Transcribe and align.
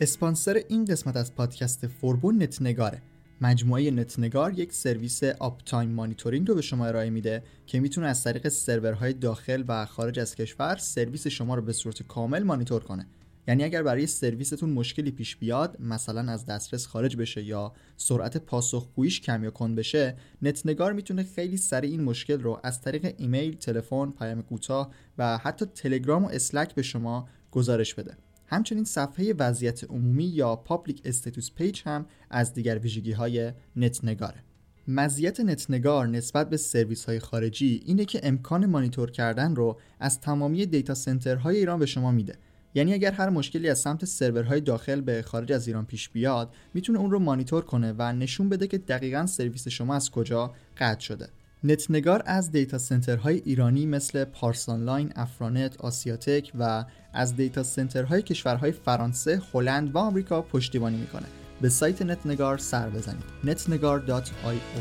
اسپانسر 0.00 0.62
این 0.68 0.84
قسمت 0.84 1.16
از 1.16 1.34
پادکست 1.34 1.86
فوربو 1.86 2.32
نتنگاره 2.32 3.02
مجموعه 3.40 3.90
نتنگار 3.90 4.58
یک 4.58 4.72
سرویس 4.72 5.24
uptime 5.24 5.90
monitoring 5.90 6.48
رو 6.48 6.54
به 6.54 6.62
شما 6.62 6.86
ارائه 6.86 7.10
میده 7.10 7.42
که 7.66 7.80
می‌تونه 7.80 8.06
از 8.06 8.24
طریق 8.24 8.48
سرورهای 8.48 9.12
داخل 9.12 9.64
و 9.68 9.86
خارج 9.86 10.18
از 10.18 10.34
کشور 10.34 10.76
سرویس 10.76 11.26
شما 11.26 11.54
رو 11.54 11.62
به 11.62 11.72
صورت 11.72 12.02
کامل 12.02 12.42
مانیتور 12.42 12.82
کنه 12.82 13.06
یعنی 13.48 13.64
اگر 13.64 13.82
برای 13.82 14.06
سرویستون 14.06 14.70
مشکلی 14.70 15.10
پیش 15.10 15.36
بیاد 15.36 15.76
مثلا 15.80 16.32
از 16.32 16.46
دسترس 16.46 16.86
خارج 16.86 17.16
بشه 17.16 17.42
یا 17.42 17.72
سرعت 17.96 18.36
پاسخگوییش 18.36 19.20
کم 19.20 19.44
یا 19.44 19.50
کند 19.50 19.76
بشه 19.76 20.16
نتنگار 20.42 20.92
می‌تونه 20.92 21.22
خیلی 21.22 21.56
سریع 21.56 21.90
این 21.90 22.04
مشکل 22.04 22.40
رو 22.40 22.60
از 22.62 22.80
طریق 22.80 23.14
ایمیل، 23.18 23.56
تلفن، 23.56 24.10
پیام 24.10 24.42
کوتاه 24.42 24.90
و 25.18 25.38
حتی 25.38 25.66
تلگرام 25.66 26.24
و 26.24 26.28
Slack 26.28 26.74
به 26.74 26.82
شما 26.82 27.28
گزارش 27.50 27.94
بده. 27.94 28.25
همچنین 28.46 28.84
صفحه 28.84 29.34
وضعیت 29.38 29.84
عمومی 29.84 30.24
یا 30.24 30.56
public 30.56 31.00
status 31.04 31.50
page 31.50 31.82
هم 31.84 32.06
از 32.30 32.54
دیگر 32.54 32.78
ویژگی 32.78 33.12
های 33.12 33.52
نتنگاره. 33.76 34.42
مزیت 34.88 35.40
نتنگار 35.40 36.06
نسبت 36.06 36.50
به 36.50 36.56
سرویس 36.56 37.04
های 37.04 37.18
خارجی 37.18 37.82
اینه 37.86 38.04
که 38.04 38.20
امکان 38.22 38.66
مانیتور 38.66 39.10
کردن 39.10 39.56
رو 39.56 39.78
از 40.00 40.20
تمامی 40.20 40.66
data 40.66 40.94
center 40.94 41.41
های 41.41 41.56
ایران 41.56 41.78
به 41.78 41.86
شما 41.86 42.10
میده 42.10 42.38
یعنی 42.74 42.94
اگر 42.94 43.12
هر 43.12 43.28
مشکلی 43.28 43.70
از 43.70 43.78
سمت 43.78 44.04
سرورهای 44.04 44.60
داخل 44.60 45.00
به 45.00 45.22
خارج 45.22 45.52
از 45.52 45.66
ایران 45.66 45.86
پیش 45.86 46.08
بیاد 46.08 46.54
می‌تونه 46.74 46.98
اون 46.98 47.10
رو 47.10 47.18
مانیتور 47.18 47.64
کنه 47.64 47.94
و 47.98 48.12
نشون 48.12 48.48
بده 48.48 48.66
که 48.66 48.78
دقیقا 48.78 49.26
سرویس 49.26 49.68
شما 49.68 49.94
از 49.94 50.10
کجا 50.10 50.54
قطع 50.78 51.00
شده 51.00 51.28
نتنگار 51.66 52.22
از 52.26 52.50
دیتا 52.50 52.78
سنترهای 52.78 53.42
ایرانی 53.44 53.86
مثل 53.86 54.24
پارسانلاین، 54.24 55.12
افرانت، 55.16 55.80
آسیاتک 55.80 56.52
و 56.58 56.84
از 57.12 57.36
دیتا 57.36 57.62
سنترهای 57.62 58.22
کشورهای 58.22 58.72
فرانسه، 58.72 59.42
هلند 59.54 59.94
و 59.94 59.98
آمریکا 59.98 60.42
پشتیبانی 60.42 60.96
می‌کنه. 60.96 61.26
به 61.60 61.68
سایت 61.68 62.02
نتنگار 62.02 62.58
سر 62.58 62.90
بزنید. 62.90 63.24
netnegar.io 63.44 64.80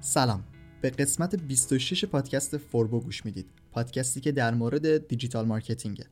سلام 0.00 0.44
به 0.86 0.90
قسمت 0.90 1.34
26 1.34 2.04
پادکست 2.04 2.56
فوربو 2.56 3.00
گوش 3.00 3.24
می‌دید. 3.24 3.46
پادکستی 3.72 4.20
که 4.20 4.32
در 4.32 4.54
مورد 4.54 5.08
digital 5.08 5.46
marketing 5.46 5.93
ه. 5.93 6.04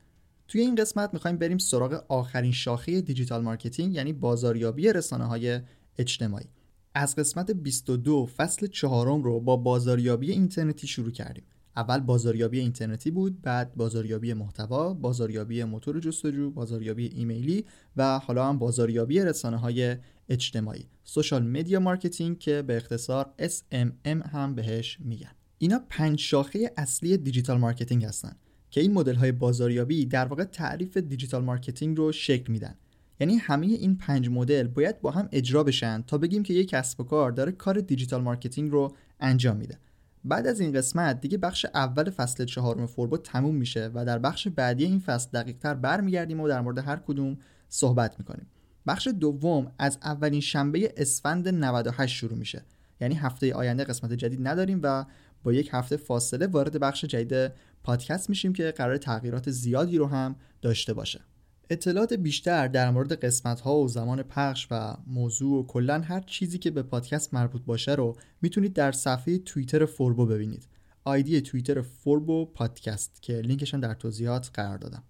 توی 0.47 0.61
این 0.61 0.75
قسمت 0.75 1.09
می‌خوایم 1.13 1.37
بریم 1.37 1.57
سراغ 1.57 2.03
آخرین 2.07 2.51
شاخه 2.51 3.01
digital 3.01 3.41
marketing 3.41 3.95
یعنی 3.95 4.13
بازاریابی 4.13 4.93
رسانه 4.93 5.25
های 5.25 5.59
اجتماعی. 5.97 6.45
از 6.93 7.15
قسمت 7.15 7.51
22 7.51 8.25
فصل 8.37 8.67
چهارم 8.67 9.23
رو 9.23 9.39
با 9.39 9.57
بازاریابی 9.57 10.31
اینترنتی 10.31 10.87
شروع 10.87 11.11
کردیم. 11.11 11.43
اول 11.75 11.99
بازاریابی 11.99 12.59
اینترنتی 12.59 13.11
بود 13.11 13.41
بعد 13.41 13.75
بازاریابی 13.75 14.33
محتوا 14.33 14.93
بازاریابی 14.93 15.63
موتور 15.63 15.99
جستجو 15.99 16.51
بازاریابی 16.51 17.07
ایمیلی 17.07 17.65
و 17.97 18.19
حالا 18.19 18.49
هم 18.49 18.59
بازاریابی 18.59 19.19
رسانه 19.19 19.57
های 19.57 19.97
اجتماعی. 20.29 20.85
social 21.03 21.47
media 21.47 21.79
marketing 21.79 22.39
که 22.39 22.61
به 22.61 22.77
اختصار 22.77 23.33
SMM 23.39 24.27
هم 24.33 24.55
بهش 24.55 24.97
میگن. 24.99 25.31
اینا 25.57 25.81
پنج 25.89 26.19
شاخه 26.19 26.71
اصلی 26.77 27.17
digital 27.17 27.57
marketing 27.57 28.05
هستن 28.05 28.35
که 28.71 28.81
این 28.81 28.93
مدل 28.93 29.15
های 29.15 29.31
بازاریابی 29.31 30.05
در 30.05 30.25
واقع 30.25 30.43
تعریف 30.43 30.97
digital 30.97 31.43
marketing 31.43 31.97
رو 31.97 32.11
شکل 32.11 32.51
میدن. 32.51 32.75
یعنی 33.19 33.35
همه 33.35 33.65
این 33.65 33.97
پنج 33.97 34.29
مدل 34.29 34.67
باید 34.67 35.01
با 35.01 35.11
هم 35.11 35.29
اجرا 35.31 35.63
بشن 35.63 36.01
تا 36.07 36.17
بگیم 36.17 36.43
که 36.43 36.53
یک 36.53 36.69
کسب 36.69 37.01
و 37.01 37.03
کار 37.03 37.31
داره 37.31 37.51
کار 37.51 37.79
digital 37.79 38.21
marketing 38.21 38.71
رو 38.71 38.95
انجام 39.19 39.57
میده. 39.57 39.79
بعد 40.25 40.47
از 40.47 40.59
این 40.59 40.71
قسمت 40.71 41.21
دیگه 41.21 41.37
بخش 41.37 41.65
اول 41.73 42.09
فصل 42.09 42.45
چهارم 42.45 42.85
فوربو 42.85 43.17
تموم 43.17 43.55
میشه 43.55 43.91
و 43.93 44.05
در 44.05 44.19
بخش 44.19 44.47
بعدی 44.47 44.85
این 44.85 44.99
فصل 44.99 45.29
دقیق 45.33 45.57
تر 45.57 45.73
برمیگردیم 45.73 46.39
و 46.39 46.47
در 46.47 46.61
مورد 46.61 46.77
هر 46.77 46.95
کدوم 46.95 47.37
صحبت 47.69 48.15
می‌کنیم. 48.19 48.47
بخش 48.87 49.07
دوم 49.07 49.71
از 49.79 49.97
اولین 50.03 50.41
شنبه 50.41 50.93
اسفند 50.97 51.47
98 51.47 52.15
شروع 52.15 52.37
میشه. 52.37 52.65
یعنی 53.01 53.15
هفته 53.15 53.53
آینده 53.53 53.83
قسمت 53.83 54.13
جدید 54.13 54.47
نداریم 54.47 54.79
و 54.83 55.05
با 55.43 55.53
یک 55.53 55.69
هفته 55.73 55.97
فاصله 55.97 56.47
وارد 56.47 56.79
بخش 56.79 57.05
جدید 57.05 57.51
پادکست 57.83 58.29
میشیم 58.29 58.53
که 58.53 58.71
قراره 58.71 58.97
تغییرات 58.97 59.51
زیادی 59.51 59.97
رو 59.97 60.07
هم 60.07 60.35
داشته 60.61 60.93
باشه. 60.93 61.21
اطلاعات 61.69 62.13
بیشتر 62.13 62.67
در 62.67 62.91
مورد 62.91 63.13
قسمت 63.13 63.59
ها 63.59 63.75
و 63.75 63.87
زمان 63.87 64.23
پخش 64.23 64.67
و 64.71 64.97
موضوع 65.07 65.59
و 65.59 65.65
کلا 65.65 65.99
هر 65.99 66.19
چیزی 66.19 66.57
که 66.57 66.71
به 66.71 66.83
پادکست 66.83 67.33
مربوط 67.33 67.61
باشه 67.65 67.91
رو 67.91 68.15
می‌تونید 68.41 68.73
در 68.73 68.91
صفحه 68.91 69.37
توییتر 69.37 69.85
فوربو 69.85 70.25
ببینید. 70.25 70.67
ID 71.03 71.41
توییتر 71.41 71.81
فوربو 71.81 72.45
پادکست 72.45 73.21
که 73.21 73.33
لینکش 73.33 73.73
در 73.73 73.93
توضیحات 73.93 74.49
قرار 74.53 74.77
دادم. 74.77 75.03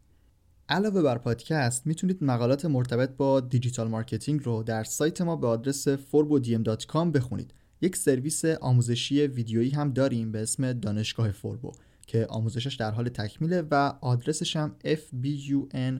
علاوه 0.69 1.01
بر 1.01 1.17
پادکست 1.17 1.87
می‌تونید 1.87 2.23
مقالات 2.23 2.65
مرتبط 2.65 3.09
با 3.09 3.39
digital 3.39 3.87
marketing 3.87 4.41
رو 4.43 4.63
در 4.63 4.83
سایت 4.83 5.21
ما 5.21 5.35
به 5.35 5.47
آدرس 5.47 5.87
forbodm.com 5.87 7.11
بخونید. 7.13 7.53
یک 7.81 7.95
سرویس 7.95 8.45
آموزشی 8.45 9.27
ویدیویی 9.27 9.69
هم 9.69 9.91
داریم 9.91 10.31
به 10.31 10.41
اسم 10.41 10.73
دانشگاه 10.73 11.31
فوربو 11.31 11.71
که 12.07 12.25
آموزشش 12.29 12.75
در 12.75 12.91
حال 12.91 13.09
تکمیله 13.09 13.63
و 13.71 13.93
آدرسش 14.01 14.55
هم 14.55 14.75
fbun.ir 14.85 15.99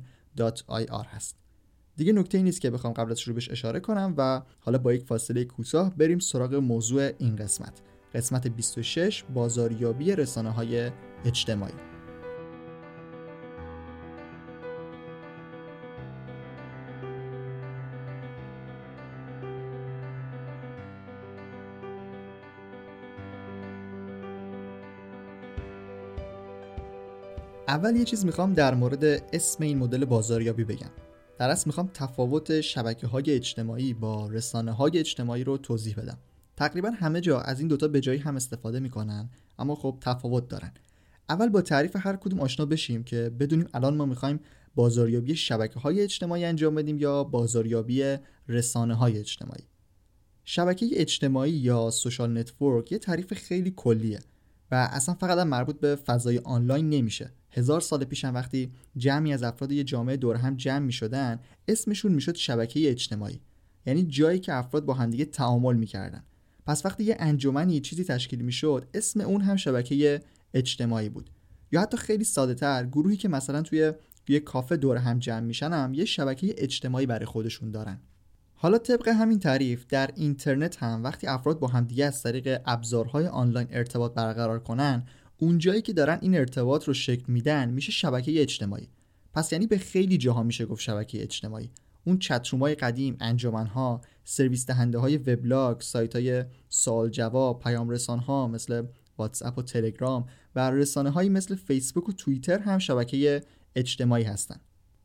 هست. 1.08 1.36
دیگه 1.98 2.14
نکته 2.14 2.38
ای 2.38 2.44
نیست 2.44 2.62
که 2.62 2.70
بخوام 2.72 2.94
قبل 2.94 3.12
از 3.12 3.20
شروع 3.20 3.36
بهش 3.36 3.50
اشاره 3.50 3.80
کنم 3.80 4.14
و 4.18 4.42
حالا 4.60 4.78
با 4.78 4.94
یک 4.94 5.04
فاصله 5.04 5.46
کوتاه 5.46 5.96
بریم 5.96 6.20
سراغ 6.20 6.54
موضوع 6.54 7.12
این 7.18 7.36
قسمت. 7.36 7.82
قسمت 8.14 8.48
26 8.48 9.24
بازاریابی 9.34 10.16
رسانه 10.16 10.50
های 10.50 10.92
اجتماعی. 11.26 11.95
اول 27.76 27.96
یه 27.96 28.06
چیز 28.06 28.26
می‌خوام 28.26 28.54
در 28.54 28.74
مورد 28.74 29.04
اسم 29.34 29.64
این 29.64 29.78
مدل 29.78 30.06
بازاریابی 30.06 30.64
بگم. 30.64 30.90
در 31.40 31.50
اصل 31.50 31.64
می‌خوام 31.66 31.90
تفاوت 31.94 32.62
شبکه 32.62 33.08
های 33.08 33.32
اجتماعی 33.32 33.94
با 33.94 34.28
رسانه 34.28 34.72
های 34.72 35.00
اجتماعی 35.00 35.44
رو 35.44 35.58
توضیح 35.58 35.96
بدم. 35.96 36.18
تقریبا 36.58 36.90
همه 36.90 37.22
جا 37.22 37.40
از 37.40 37.60
این 37.60 37.68
دوتا 37.68 37.88
به 37.88 38.02
جای 38.02 38.20
هم 38.20 38.36
استفاده 38.36 38.80
می‌کنن 38.80 39.30
اما 39.60 39.76
خب 39.76 39.98
تفاوت 40.02 40.48
دارن. 40.48 40.72
اول 41.30 41.50
با 41.50 41.62
تعریف 41.62 41.96
هر 42.00 42.16
کدوم 42.16 42.40
آشنا 42.40 42.66
بشیم 42.66 43.04
که 43.04 43.32
بدونیم 43.40 43.68
الان 43.74 43.96
ما 43.96 44.06
می‌خوایم 44.06 44.40
بازاریابی 44.76 45.36
شبکه 45.36 45.80
های 45.80 46.02
اجتماعی 46.02 46.46
انجام 46.46 46.76
بدیم 46.76 47.00
یا 47.00 47.24
بازاریابی 47.24 48.18
رسانه 48.48 48.94
های 48.94 49.20
اجتماعی. 49.20 49.64
شبکه 50.46 50.88
اجتماعی 50.92 51.52
یا 51.52 51.92
social 51.92 52.38
network 52.38 52.92
یه 52.92 52.98
تعریف 52.98 53.34
خیلی 53.34 53.72
کلیه. 53.72 54.20
و 54.72 54.76
اصلا 54.92 55.16
فقط 55.16 55.38
مربوط 55.38 55.80
به 55.80 55.96
فضای 55.96 56.38
آنلاین 56.38 56.90
نمیشه. 56.90 57.32
هزار 57.52 57.82
سال 57.82 58.04
پیش 58.04 58.26
هم 58.26 58.34
وقتی 58.34 58.72
جمعی 58.98 59.34
از 59.34 59.44
افراد 59.44 59.72
یه 59.72 59.84
جامعه 59.84 60.18
دور 60.18 60.36
هم 60.36 60.56
جمع 60.56 60.86
می 60.86 60.92
شدن 60.92 61.40
اسمشون 61.68 62.12
می‌شد 62.12 62.36
شبکه 62.36 62.90
اجتماعی. 62.90 63.40
یعنی 63.86 64.04
جایی 64.04 64.40
که 64.40 64.54
افراد 64.54 64.86
با 64.86 64.94
همدیگه 64.94 65.26
تعامل 65.26 65.76
می‌کردن. 65.76 66.24
پس 66.66 66.86
وقتی 66.86 67.04
یه 67.04 67.16
انجمنی 67.20 67.80
چیزی 67.80 68.04
تشکیل 68.04 68.42
می‌شد 68.42 68.88
اسم 68.94 69.22
اون 69.22 69.42
هم 69.42 69.56
شبکه 69.56 70.22
اجتماعی 70.54 71.10
بود. 71.10 71.30
یا 71.72 71.82
حتی 71.82 71.98
خیلی 71.98 72.24
ساده 72.24 72.54
تر 72.54 72.86
گروهی 72.86 73.18
که 73.18 73.28
مثلا 73.28 73.62
توی 73.62 73.94
یه 74.30 74.40
کافه 74.40 74.78
دور 74.78 74.98
هم 74.98 75.20
جمع 75.20 75.40
میشن 75.40 75.74
هم 75.74 75.94
یه 75.94 76.06
شبکه 76.06 76.56
اجتماعی 76.58 77.06
برای 77.06 77.26
خودشون 77.26 77.72
دارن. 77.72 78.00
حالا 78.66 78.78
طبق 78.78 79.08
همین 79.08 79.40
تعریف 79.40 79.86
در 79.90 80.10
اینترنت 80.16 80.84
هم 80.84 81.04
وقتی 81.04 81.28
افراد 81.28 81.60
با 81.60 81.68
همدیگه 81.68 82.06
از 82.06 82.24
طریق 82.24 82.62
ابزارهای 82.66 83.28
آنلاین 83.28 83.68
ارتباط 83.72 84.14
برقرار 84.14 84.60
کنن 84.60 85.04
اونجایی 85.38 85.82
که 85.82 85.94
دارن 85.94 86.18
این 86.22 86.36
ارتباط 86.36 86.84
رو 86.84 86.94
شکل 86.94 87.24
میدن 87.28 87.70
میشه 87.70 87.92
شبکه 87.92 88.42
اجتماعی. 88.42 88.90
پس 89.34 89.52
یعنی 89.52 89.68
به 89.68 89.78
خیلی 89.78 90.18
جاها 90.18 90.44
میشه 90.44 90.66
گفت 90.66 90.82
شبکه 90.82 91.24
اجتماعی. 91.24 91.70
اون 92.06 92.18
chatroom 92.18 92.69
ای 92.69 92.76
قدیم 92.76 93.18
انجمنها 93.20 94.02
سرویس 94.24 94.66
دهنده 94.66 94.98
های 94.98 95.18
وبلاگ 95.18 95.82
سایت 95.82 96.16
های 96.16 96.44
سوال 96.70 97.10
جواب 97.10 97.60
پیام 97.60 97.90
رسان 97.90 98.20
ها 98.20 98.48
مثل 98.48 98.84
واتس 99.18 99.44
اپ 99.44 99.58
و 99.58 99.62
تلگرام 99.62 100.26
و 100.56 100.72
رسانه 100.72 101.10
هایی 101.10 101.30
مثل 101.30 101.56
فیسبوک 101.56 102.10
و 102.10 102.12
توییتر 102.12 102.60
هم 102.60 102.80
شبکه 102.80 103.44
اجتماعی 103.76 104.24
هستن. 104.24 104.60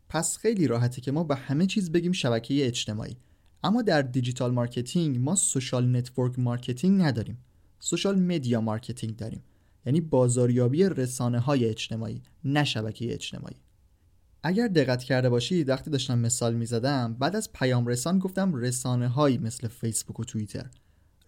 پس 0.09 0.37
خیلی 0.37 0.67
راحته 0.67 1.01
که 1.01 1.13
ما 1.13 1.25
به 1.25 1.37
همه 1.37 1.67
چیز 1.67 1.93
بگیم 1.93 2.13
شبکه 2.13 2.67
اجتماعی. 2.67 3.17
اما 3.65 3.83
در 3.83 4.03
digital 4.03 4.51
marketing 4.53 5.19
ما 5.19 5.37
social 5.37 5.97
network 5.97 6.39
marketing 6.39 7.03
نداریم. 7.03 7.39
social 7.81 8.19
media 8.19 8.61
marketing 8.61 9.17
داریم. 9.17 9.43
یعنی 9.87 10.01
بازاریابی 10.01 10.85
رسانه 10.85 11.39
های 11.39 11.65
اجتماعی 11.65 12.23
نه 12.45 12.65
شبکه 12.65 13.15
اجتماعی. 13.15 13.57
اگر 14.43 14.69
دقت 14.69 15.03
کرده 15.03 15.29
باشید 15.29 15.69
وقتی 15.69 15.91
داشتم 15.91 16.19
مثال 16.19 16.55
می‌زدم 16.55 17.17
بعد 17.19 17.37
از 17.37 17.53
پیام 17.53 17.87
رسان 17.87 18.19
گفتم 18.19 18.55
رسانه 18.55 19.09
هایی 19.09 19.39
مثل 19.39 19.69
فیسبوک 19.69 20.21
و 20.21 20.25
توییتر. 20.25 20.67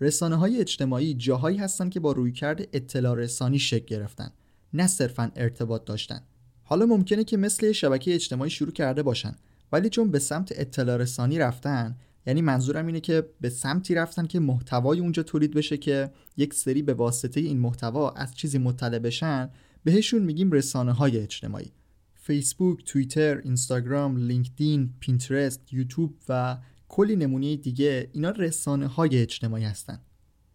رسانه 0.01 0.37
های 0.37 0.61
اجتماعی 0.61 1.15
جاهایی 1.15 1.59
هستند 1.59 1.91
که 1.91 2.01
با 2.01 2.13
رویکرد 2.13 2.69
اطلاع 2.73 3.15
رسانی 3.15 3.59
شکل 3.59 3.87
گرفتن 3.87 4.31
نه 4.73 4.87
صرفا 4.87 5.33
ارتباط 5.37 5.85
داشتن. 5.85 6.21
حالا 6.63 6.87
ممکنه 6.87 7.25
که 7.25 7.37
مثل 7.37 7.73
شبکه 7.73 8.15
اجتماعی 8.15 8.51
شروع 8.51 8.73
کرده 8.73 9.03
باشن 9.03 9.35
ولی 9.73 9.89
چون 9.89 10.11
به 10.11 10.19
سمت 10.19 10.53
اطلاع 10.57 10.97
رسانی 10.97 11.39
رفتن 11.39 11.97
یعنی 12.27 12.43
منظورم 12.43 12.87
اینه 12.87 13.01
که 13.01 13.29
به 13.41 13.49
سمتی 13.49 13.95
رفتن 13.95 14.27
که 14.27 14.41
محتوای 14.41 15.01
اونجا 15.01 15.23
تولید 15.23 15.55
بشه 15.55 15.77
که 15.77 16.11
یک 16.37 16.55
سری 16.55 16.83
به 16.83 16.95
واسطه 16.95 17.41
این 17.41 17.59
محتوا 17.59 18.11
از 18.11 18.35
چیزی 18.35 18.59
مطلع 18.59 18.99
بشن 18.99 19.51
بهشون 19.85 20.23
میگیم 20.23 20.53
رسانه 20.53 20.93
های 20.93 21.19
اجتماعی. 21.19 21.73
فیسبوک، 22.15 22.85
توییتر، 22.85 23.39
اینستاگرام، 23.39 24.17
لینکدین، 24.17 24.95
پینترست، 25.01 25.73
یوتیوب 25.73 26.15
و 26.29 26.59
کلی 26.89 27.17
نمونه 27.17 27.57
دیگه 27.57 28.11
اینا 28.13 28.31
رسانه 28.31 28.87
های 28.87 29.19
اجتماعی 29.19 29.65
هستن. 29.65 30.01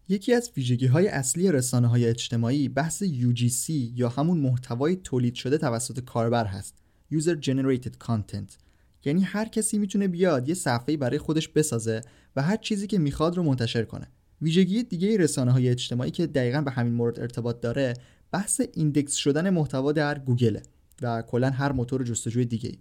یکی 0.08 0.34
از 0.34 0.50
ویژگی 0.56 0.86
های 0.86 1.08
اصلی 1.08 1.52
رسانه 1.52 1.88
های 1.88 2.06
اجتماعی 2.06 2.68
بحث 2.68 3.04
UGC 3.04 3.68
یا 3.68 4.08
همون 4.08 4.38
محتوای 4.38 4.96
تولید 4.96 5.34
شده 5.34 5.58
توسط 5.58 6.00
کاربر 6.00 6.44
هست 6.44 6.74
User 7.12 7.36
Generated 7.46 8.06
Content. 8.06 8.67
یعنی 9.04 9.22
هر 9.22 9.48
کسی 9.48 9.78
می‌تونه 9.78 10.08
بیاد 10.08 10.48
یه 10.48 10.54
صفحه 10.54 10.96
برای 10.96 11.18
خودش 11.18 11.48
بسازه 11.48 12.00
و 12.36 12.42
هر 12.42 12.56
چیزی 12.56 12.86
که 12.86 12.98
می‌خواد 12.98 13.36
رو 13.36 13.42
منتشر 13.42 13.82
کنه 13.82 14.08
ویژگی 14.42 14.82
دیگه 14.82 15.16
رسانه 15.16 15.52
های 15.52 15.68
اجتماعی 15.68 16.10
که 16.10 16.26
دقیقا 16.26 16.60
به 16.60 16.70
همین 16.70 16.92
مورد 16.92 17.20
ارتباط 17.20 17.60
داره 17.60 17.94
بحث 18.32 18.60
index 18.74 19.14
شدن 19.14 19.50
محتوا 19.50 19.92
در 19.92 20.18
گوگله 20.18 20.62
و 21.02 21.22
کلا 21.22 21.50
هر 21.50 21.72
موتور 21.72 22.04
جستجوی 22.04 22.44
دیگه. 22.44 22.72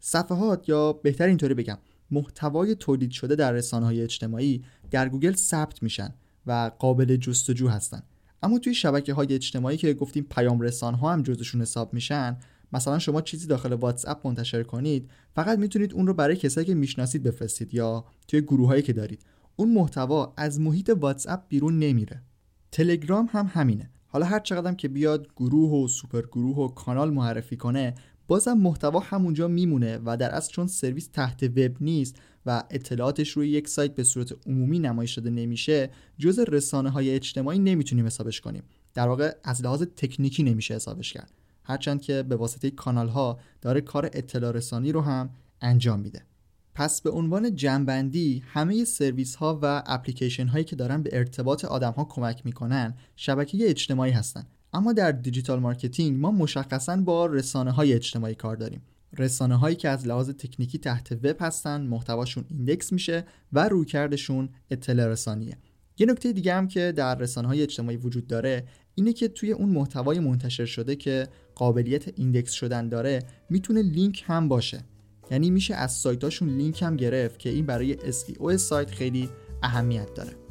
صفحات 0.00 0.68
یا 0.68 0.92
بهتر 0.92 1.26
اینطوری 1.26 1.54
بگم 1.54 1.78
محتوای 2.10 2.74
تولید 2.74 3.10
شده 3.10 3.34
در 3.34 3.52
رسانه 3.52 3.86
های 3.86 4.02
اجتماعی 4.02 4.64
در 4.90 5.08
گوگل 5.08 5.32
ثبت 5.32 5.82
میشن 5.82 6.14
و 6.46 6.70
قابل 6.78 7.16
جستجو 7.16 7.68
هستن 7.68 8.02
اما 8.42 8.58
توی 8.58 8.74
شبکه 8.74 9.14
های 9.14 9.34
اجتماعی 9.34 9.76
که 9.76 9.94
گفتیم 9.94 10.26
پیام 10.30 10.60
رسان 10.60 10.94
ها 10.94 11.12
هم 11.12 11.22
جزشون 11.22 11.60
حساب 11.60 11.94
میشن 11.94 12.36
مثلا 12.72 12.98
شما 12.98 13.20
چیزی 13.20 13.46
داخل 13.46 13.72
واتس 13.72 14.08
اپ 14.08 14.26
منتشر 14.26 14.62
کنید 14.62 15.10
فقط 15.34 15.58
می‌تونید 15.58 15.94
اون 15.94 16.06
رو 16.06 16.14
برای 16.14 16.36
کسایی 16.36 16.66
که 16.66 16.74
می‌شناسید 16.74 17.22
بفرستید 17.22 17.74
یا 17.74 18.04
توی 18.28 18.40
گروه 18.40 18.68
هایی 18.68 18.82
که 18.82 18.92
دارید. 18.92 19.24
اون 19.56 19.72
محتوا 19.72 20.34
از 20.36 20.60
محیط 20.60 20.90
واتس 21.00 21.26
اپ 21.28 21.48
بیرون 21.48 21.78
نمیره. 21.78 22.22
تلگرام 22.72 23.28
هم 23.32 23.50
همینه. 23.52 23.90
حالا 24.06 24.26
هر 24.26 24.40
چقدرم 24.40 24.76
که 24.76 24.88
بیاد 24.88 25.28
گروه 25.36 25.84
و 25.84 25.88
سوپر 25.88 26.22
گروه 26.22 26.56
و 26.56 26.68
کانال 26.68 27.10
معرفی 27.10 27.56
کنه 27.56 27.94
بازم 28.28 28.52
محتوا 28.52 29.00
همونجا 29.00 29.48
میمونه 29.48 30.00
و 30.04 30.16
در 30.16 30.30
اصل 30.30 30.52
چون 30.52 30.66
سرویس 30.66 31.06
تحت 31.06 31.42
وب 31.42 31.76
نیست 31.80 32.16
و 32.46 32.64
اطلاعاتش 32.70 33.30
روی 33.30 33.48
یک 33.48 33.68
سایت 33.68 33.94
به 33.94 34.04
صورت 34.04 34.32
عمومی 34.46 34.78
نمایش 34.78 35.14
داده 35.14 35.30
نمیشه 35.30 35.90
جز 36.18 36.38
رسانه 36.38 36.90
های 36.90 37.10
اجتماعی 37.10 37.58
نمی‌تونیم 37.58 38.06
حسابش 38.06 38.40
کنیم. 38.40 38.62
در 38.94 39.08
واقع 39.08 39.32
از 39.44 39.62
لحاظ 39.62 39.82
تکنیکی 39.96 40.42
نمیشه 40.42 40.74
حسابش 40.74 41.12
کرد. 41.12 41.37
هرچند 41.68 42.02
که 42.02 42.22
به 42.22 42.36
واسطه 42.36 42.70
کانال 42.70 43.08
ها 43.08 43.38
داره 43.60 43.80
کار 43.80 44.10
اطلاع 44.12 44.52
رسانی 44.52 44.92
رو 44.92 45.00
هم 45.00 45.30
انجام 45.60 46.00
میده. 46.00 46.22
پس 46.74 47.00
به 47.00 47.10
عنوان 47.10 47.54
جمع‌بندی 47.54 48.42
همه 48.46 48.84
سرویس 48.84 49.34
ها 49.34 49.58
و 49.62 49.82
اپلیکیشن 49.86 50.46
هایی 50.46 50.64
که 50.64 50.76
دارن 50.76 51.02
به 51.02 51.10
ارتباط 51.12 51.64
آدم 51.64 51.92
ها 51.92 52.04
کمک 52.04 52.46
می‌کنن 52.46 52.94
شبکه 53.16 53.58
اجتماعی 53.70 54.12
هستن. 54.12 54.46
اما 54.72 54.92
در 54.92 55.12
digital 55.12 55.58
marketing 55.60 56.20
ما 56.20 56.30
مشخصا 56.30 56.96
با 56.96 57.26
رسانه 57.26 57.70
های 57.70 57.92
اجتماعی 57.92 58.34
کار 58.34 58.56
داریم. 58.56 58.82
رسانه 59.18 59.56
هایی 59.56 59.76
که 59.76 59.88
از 59.88 60.06
لحاظ 60.06 60.30
تکنیکی 60.30 60.78
تحت 60.78 61.12
وب 61.12 61.36
هستن 61.40 61.80
محتواشون 61.80 62.44
index 62.48 62.92
میشه 62.92 63.24
و 63.52 63.68
رویکردشون 63.68 64.48
اطلاع 64.70 65.06
رسانیه. 65.06 65.58
یه 65.98 66.06
نکته 66.06 66.32
دیگه 66.32 66.54
هم 66.54 66.68
که 66.68 66.92
در 66.96 67.14
رسانه 67.14 67.48
های 67.48 67.62
اجتماعی 67.62 67.96
وجود 67.96 68.26
داره 68.26 68.66
اینه 68.94 69.12
که 69.12 69.28
توی 69.28 69.52
اون 69.52 69.68
محتوای 69.68 70.20
منتشر 70.20 70.64
شده 70.64 70.96
که 70.96 71.28
قابلیت 71.58 72.18
index 72.18 72.52
شدن 72.52 72.88
داره 72.88 73.22
می‌تونه 73.50 73.82
لینک 73.82 74.24
هم 74.26 74.48
باشه. 74.48 74.80
یعنی 75.30 75.50
میشه 75.50 75.74
از 75.74 75.92
سایتاشون 75.92 76.48
لینک 76.48 76.82
هم 76.82 76.96
گرفت 76.96 77.38
که 77.38 77.50
این 77.50 77.66
برای 77.66 77.96
SEO 77.96 78.56
سایت 78.56 78.90
خیلی 78.90 79.28
اهمیت 79.62 80.14
داره. 80.14 80.47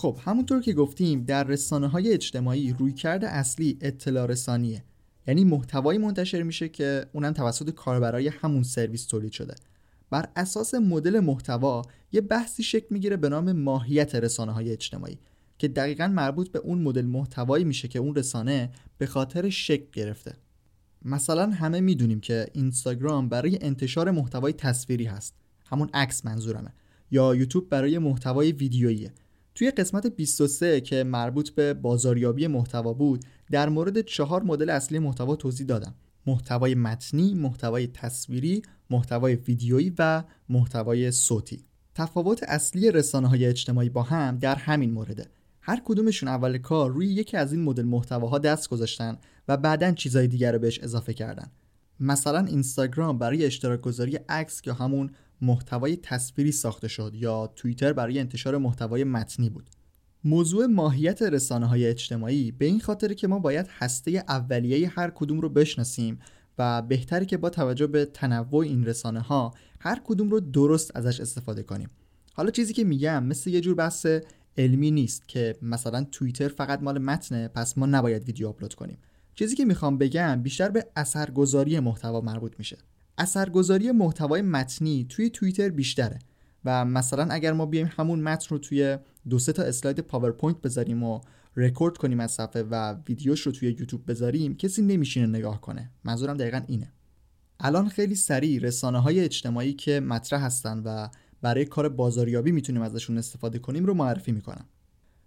خب 0.00 0.16
همونطور 0.24 0.60
که 0.60 0.72
گفتیم 0.72 1.24
در 1.24 1.44
رسانه 1.44 1.86
های 1.86 2.12
اجتماعی 2.12 2.72
رویکرد 2.72 3.24
اصلی 3.24 3.78
اطلاع 3.80 4.26
رسانیه. 4.26 4.84
یعنی 5.26 5.44
محتوایی 5.44 5.98
منتشر 5.98 6.42
میشه 6.42 6.68
که 6.68 7.06
اونم 7.12 7.32
توسط 7.32 7.70
کاربرای 7.70 8.28
همون 8.28 8.62
سرویس 8.62 9.06
تولید 9.06 9.32
شده. 9.32 9.54
بر 10.10 10.28
اساس 10.36 10.74
مدل 10.74 11.20
محتوا 11.20 11.82
یه 12.12 12.20
بحثی 12.20 12.62
شکل 12.62 12.86
می‌گیره 12.90 13.16
به 13.16 13.28
نام 13.28 13.52
ماهیت 13.52 14.14
رسانه 14.14 14.52
های 14.52 14.72
اجتماعی 14.72 15.18
که 15.58 15.68
دقیقا 15.68 16.08
مربوط 16.08 16.48
به 16.48 16.58
اون 16.58 16.82
مدل 16.82 17.06
محتوایی 17.06 17.64
میشه 17.64 17.88
که 17.88 17.98
اون 17.98 18.14
رسانه 18.14 18.70
به 18.98 19.06
خاطر 19.06 19.48
شکل 19.48 19.86
گرفته. 19.92 20.34
مثلا 21.04 21.50
همه 21.50 21.80
می‌دونیم 21.80 22.20
که 22.20 22.46
اینستاگرام 22.52 23.28
برای 23.28 23.58
انتشار 23.60 24.10
محتوای 24.10 24.52
تصویری 24.52 25.04
هست. 25.04 25.34
همون 25.66 25.90
عکس 25.94 26.24
منظورمه. 26.24 26.72
یا 27.10 27.34
یوتیوب 27.34 27.68
برای 27.68 27.98
محتوای 27.98 28.52
ویدیویی 28.52 29.10
توی 29.54 29.70
قسمت 29.70 30.06
23 30.06 30.80
که 30.80 31.04
مربوط 31.04 31.50
به 31.50 31.74
بازاریابی 31.74 32.46
محتوا 32.46 32.92
بود 32.92 33.24
در 33.50 33.68
مورد 33.68 34.00
چهار 34.00 34.42
مدل 34.42 34.70
اصلی 34.70 34.98
محتوا 34.98 35.36
توضیح 35.36 35.66
دادم 35.66 35.94
محتوای 36.26 36.74
متنی، 36.74 37.34
محتوای 37.34 37.86
تصویری، 37.86 38.62
محتوای 38.90 39.34
ویدیویی 39.34 39.94
و 39.98 40.24
محتوای 40.48 41.10
صوتی. 41.10 41.64
تفاوت 41.94 42.42
اصلی 42.42 42.90
رسانه 42.90 43.28
های 43.28 43.46
اجتماعی 43.46 43.88
با 43.88 44.02
هم 44.02 44.38
در 44.38 44.54
همین 44.54 44.90
مورده. 44.90 45.26
هر 45.60 45.82
کدومشون 45.84 46.28
اول 46.28 46.58
کار 46.58 46.90
روی 46.90 47.06
یکی 47.06 47.36
از 47.36 47.52
این 47.52 47.62
مدل 47.64 47.82
محتواها 47.82 48.38
دست 48.38 48.68
گذاشتن 48.68 49.18
و 49.48 49.56
بعدا 49.56 49.92
چیزای 49.92 50.28
دیگر 50.28 50.52
رو 50.52 50.58
بهش 50.58 50.78
اضافه 50.78 51.14
کردن. 51.14 51.50
مثلا 52.00 52.38
اینستاگرام 52.38 53.18
برای 53.18 53.44
اشتراک 53.46 53.80
گذاری 53.80 54.16
عکس 54.16 54.62
یا 54.66 54.74
همون 54.74 55.10
محتوای 55.42 55.96
تصویری 55.96 56.52
ساخته 56.52 56.88
شد 56.88 57.12
یا 57.14 57.46
توییتر 57.46 57.92
برای 57.92 58.18
انتشار 58.18 58.58
محتوای 58.58 59.04
متنی 59.04 59.50
بود. 59.50 59.70
موضوع 60.24 60.66
ماهیت 60.66 61.22
رسانه 61.22 61.66
های 61.66 61.86
اجتماعی 61.86 62.52
به 62.52 62.64
این 62.64 62.80
خاطر 62.80 63.12
که 63.12 63.28
ما 63.28 63.38
باید 63.38 63.66
هسته 63.70 64.10
اولیه 64.10 64.88
هر 64.88 65.10
کدوم 65.10 65.40
رو 65.40 65.48
بشناسیم 65.48 66.18
و 66.58 66.82
بهتری 66.82 67.26
که 67.26 67.36
با 67.36 67.50
توجه 67.50 67.86
به 67.86 68.04
تنوع 68.04 68.64
این 68.64 68.86
رسانه 68.86 69.20
ها 69.20 69.54
هر 69.80 70.00
کدوم 70.04 70.30
رو 70.30 70.40
درست 70.40 70.96
ازش 70.96 71.20
استفاده 71.20 71.62
کنیم. 71.62 71.88
حالا 72.34 72.50
چیزی 72.50 72.72
که 72.72 72.84
میگم 72.84 73.24
مثل 73.24 73.50
یه 73.50 73.60
جور 73.60 73.74
بحث 73.74 74.06
علمی 74.58 74.90
نیست 74.90 75.28
که 75.28 75.56
مثلا 75.62 76.06
توییتر 76.12 76.48
فقط 76.48 76.82
مال 76.82 76.98
متنه 76.98 77.48
پس 77.48 77.78
ما 77.78 77.86
نباید 77.86 78.24
ویدیو 78.24 78.48
آپلود 78.48 78.74
کنیم. 78.74 78.98
چیزی 79.34 79.56
که 79.56 79.64
می‌خوام 79.64 79.98
بگم 79.98 80.42
بیشتر 80.42 80.68
به 80.68 80.86
اثرگذاری 80.96 81.80
محتوا 81.80 82.20
مربوط 82.20 82.52
میشه. 82.58 82.78
اثرگذاری 83.18 83.92
محتوای 83.92 84.42
متنی 84.42 85.06
توی 85.08 85.30
توییتر 85.30 85.68
بیشتره. 85.68 86.18
و 86.64 86.84
مثلا 86.84 87.28
اگر 87.30 87.52
ما 87.52 87.66
بیایم 87.66 87.90
همون 87.96 88.20
متن 88.20 88.46
رو 88.50 88.58
توی 88.58 88.98
دو 89.28 89.38
سه 89.38 89.52
تا 89.52 89.62
اسلاید 89.62 90.00
پاورپوینت 90.00 90.60
بذاریم 90.62 91.02
و 91.02 91.20
رکورد 91.56 91.96
کنیم 91.96 92.20
از 92.20 92.32
صفحه 92.32 92.62
و 92.62 92.96
ویدیوش 93.08 93.40
رو 93.40 93.52
توی 93.52 93.68
یوتیوب 93.68 94.10
بذاریم 94.10 94.56
کسی 94.56 94.82
نمیشینه 94.82 95.26
نگاه 95.26 95.60
کنه. 95.60 95.90
منظورم 96.04 96.36
دقیقا 96.36 96.62
اینه. 96.66 96.92
الان 97.60 97.88
خیلی 97.88 98.14
سریع 98.14 98.60
رسانه 98.60 98.98
های 98.98 99.20
اجتماعی 99.20 99.72
که 99.72 100.00
مطرح 100.00 100.44
هستن 100.44 100.82
و 100.84 101.08
برای 101.42 101.64
کار 101.64 101.88
بازاریابی 101.88 102.52
می‌تونیم 102.52 102.82
ازشون 102.82 103.18
استفاده 103.18 103.58
کنیم 103.58 103.86
رو 103.86 103.94
معرفی 103.94 104.32
می‌کنم 104.32 104.64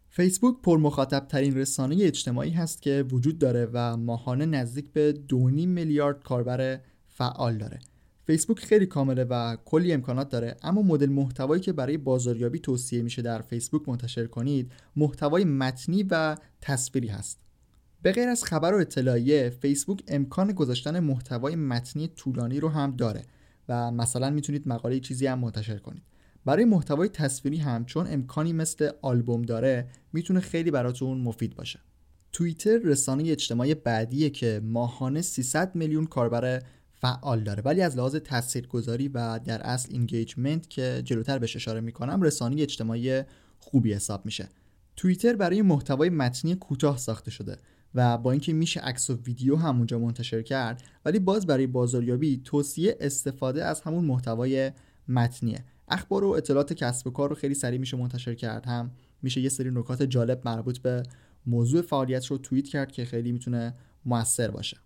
فیسبوک 0.10 0.62
پر 0.64 0.78
مخاطب 0.78 1.28
ترین 1.28 1.58
رسانه 1.58 1.96
اجتماعی 2.00 2.52
هست 2.52 2.82
که 2.82 3.06
وجود 3.12 3.40
داره 3.40 3.70
و 3.74 3.98
ماهانه 3.98 4.46
نزدیک 4.46 4.92
به 4.94 5.14
2.5 5.30 5.36
میلیارد 5.68 6.24
کاربر 6.24 6.80
فعال 7.14 7.58
داره. 7.58 7.80
فیسبوک 8.26 8.60
خیلی 8.60 8.86
کامله 8.86 9.24
و 9.24 9.58
کلی 9.66 9.94
امکانات 9.94 10.30
داره 10.30 10.58
اما 10.64 10.82
مدل 10.82 11.10
محتوایی 11.10 11.62
که 11.62 11.74
برای 11.74 11.98
بازاریابی 11.98 12.60
توصیه 12.60 13.02
میشه 13.02 13.22
در 13.22 13.42
فیسبوک 13.42 13.90
منتشر 13.90 14.26
کنید 14.26 14.72
محتوای 14.96 15.44
متنی 15.44 16.04
و 16.04 16.38
تصویری 16.62 17.08
هست. 17.08 17.40
به 18.02 18.12
غیر 18.12 18.30
از 18.30 18.44
خبر 18.44 18.74
و 18.74 18.78
اطلاعیه 18.78 19.50
فیسبوک 19.50 20.04
امکان 20.08 20.52
گذاشتن 20.52 21.00
محتوای 21.00 21.56
متنی 21.56 22.08
طولانی 22.08 22.60
رو 22.60 22.70
هم 22.70 22.92
داره 22.92 23.22
و 23.70 23.92
مثلا 23.92 24.30
می‌تونید 24.30 24.68
مقاله 24.68 25.00
چیزی 25.00 25.28
هم 25.28 25.40
منتشر 25.40 25.78
کنید. 25.78 26.04
برای 26.46 26.66
محتوای 26.66 27.10
تصویری 27.10 27.58
هم 27.58 27.86
چون 27.86 28.08
امکانی 28.10 28.54
مثل 28.54 28.90
آلبوم 29.02 29.42
داره 29.42 29.88
می‌تونه 30.14 30.40
خیلی 30.40 30.72
براتون 30.72 31.18
مفید 31.18 31.56
باشه. 31.56 31.80
توییتر 32.34 32.78
رسانه 32.78 33.32
اجتماعی 33.32 33.76
بعدیه 33.76 34.30
که 34.30 34.62
ماهانه 34.64 35.22
300 35.22 35.76
میلیون 35.76 36.06
کاربر 36.06 36.64
فعال 37.04 37.44
داره. 37.44 37.64
ولی 37.64 37.82
از 37.82 37.98
لحاظ 37.98 38.16
تاثیرگذاری 38.16 39.08
و 39.08 39.40
در 39.40 39.62
اصل 39.62 39.90
engagement 39.92 40.70
که 40.70 41.02
جلوتر 41.06 41.40
بهش 41.40 41.56
اشاره 41.56 41.82
می‌کنم 41.82 42.22
رسانه 42.22 42.62
اجتماعی 42.62 43.22
خوبی 43.60 43.94
حساب 43.94 44.26
میشه. 44.26 44.50
توییتر 44.96 45.36
برای 45.36 45.62
محتوای 45.62 46.10
متنی 46.10 46.56
کوتاه 46.56 46.98
ساخته 46.98 47.32
شده 47.32 47.58
و 47.96 48.18
با 48.18 48.32
اینکه 48.32 48.54
میشه 48.54 48.80
عکس 48.80 49.10
و 49.10 49.14
ویدیو 49.14 49.56
هم 49.56 49.78
اونجا 49.78 50.00
منتشر 50.00 50.42
کرد 50.42 50.84
ولی 51.06 51.20
باز 51.20 51.46
برای 51.46 51.68
بازاریابی 51.68 52.42
توصیه 52.44 52.98
استفاده 53.00 53.66
از 53.66 53.82
همون 53.82 54.06
محتوای 54.06 54.72
متنیه. 55.08 55.66
اخبار 55.88 56.24
و 56.24 56.30
اطلاعات 56.30 56.74
کسب 56.74 57.08
و 57.08 57.12
کار 57.12 57.30
رو 57.30 57.36
خیلی 57.36 57.54
سریع 57.54 57.80
میشه 57.80 57.98
منتشر 57.98 58.34
کرد. 58.34 58.66
هم 58.66 58.92
میشه 59.22 59.42
یه 59.42 59.50
سری 59.50 59.72
نکات 59.72 60.04
جالب 60.04 60.42
مربوط 60.46 60.78
به 60.78 61.04
موضوع 61.46 61.82
فعالیت 61.82 62.26
رو 62.26 62.38
توییت 62.38 62.68
کرد 62.68 62.92
که 62.92 63.06
خیلی 63.06 63.32
می‌تونه 63.32 63.74
موثر 64.06 64.52
باشه. 64.52 64.78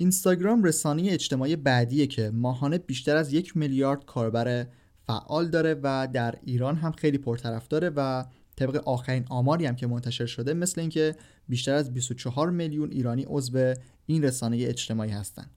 اینستاگرام 0.00 0.64
رسانه 0.64 1.02
اجتماعی 1.06 1.56
بعدیه 1.56 2.06
که 2.06 2.30
ماهانه 2.30 2.78
بیشتر 2.78 3.16
از 3.16 3.32
یک 3.32 3.56
میلیارد 3.56 4.04
کاربر 4.04 4.66
فعال 5.06 5.48
داره 5.48 5.74
و 5.82 6.08
در 6.12 6.34
ایران 6.42 6.76
هم 6.76 6.92
خیلی 6.92 7.18
پرطرف 7.18 7.68
داره 7.68 7.90
و 7.96 8.24
طبق 8.56 8.88
آخرین 8.88 9.24
آماری 9.30 9.66
هم 9.66 9.76
که 9.76 9.86
منتشر 9.86 10.26
شده 10.26 10.54
مثل 10.54 10.80
اینکه 10.80 11.16
بیشتر 11.48 11.74
از 11.74 11.94
24 11.94 12.50
میلیون 12.50 12.90
ایرانی 12.90 13.24
عضو 13.28 13.74
این 14.06 14.24
رسانه 14.24 14.56
اجتماعی 14.56 15.10
هستند. 15.10 15.50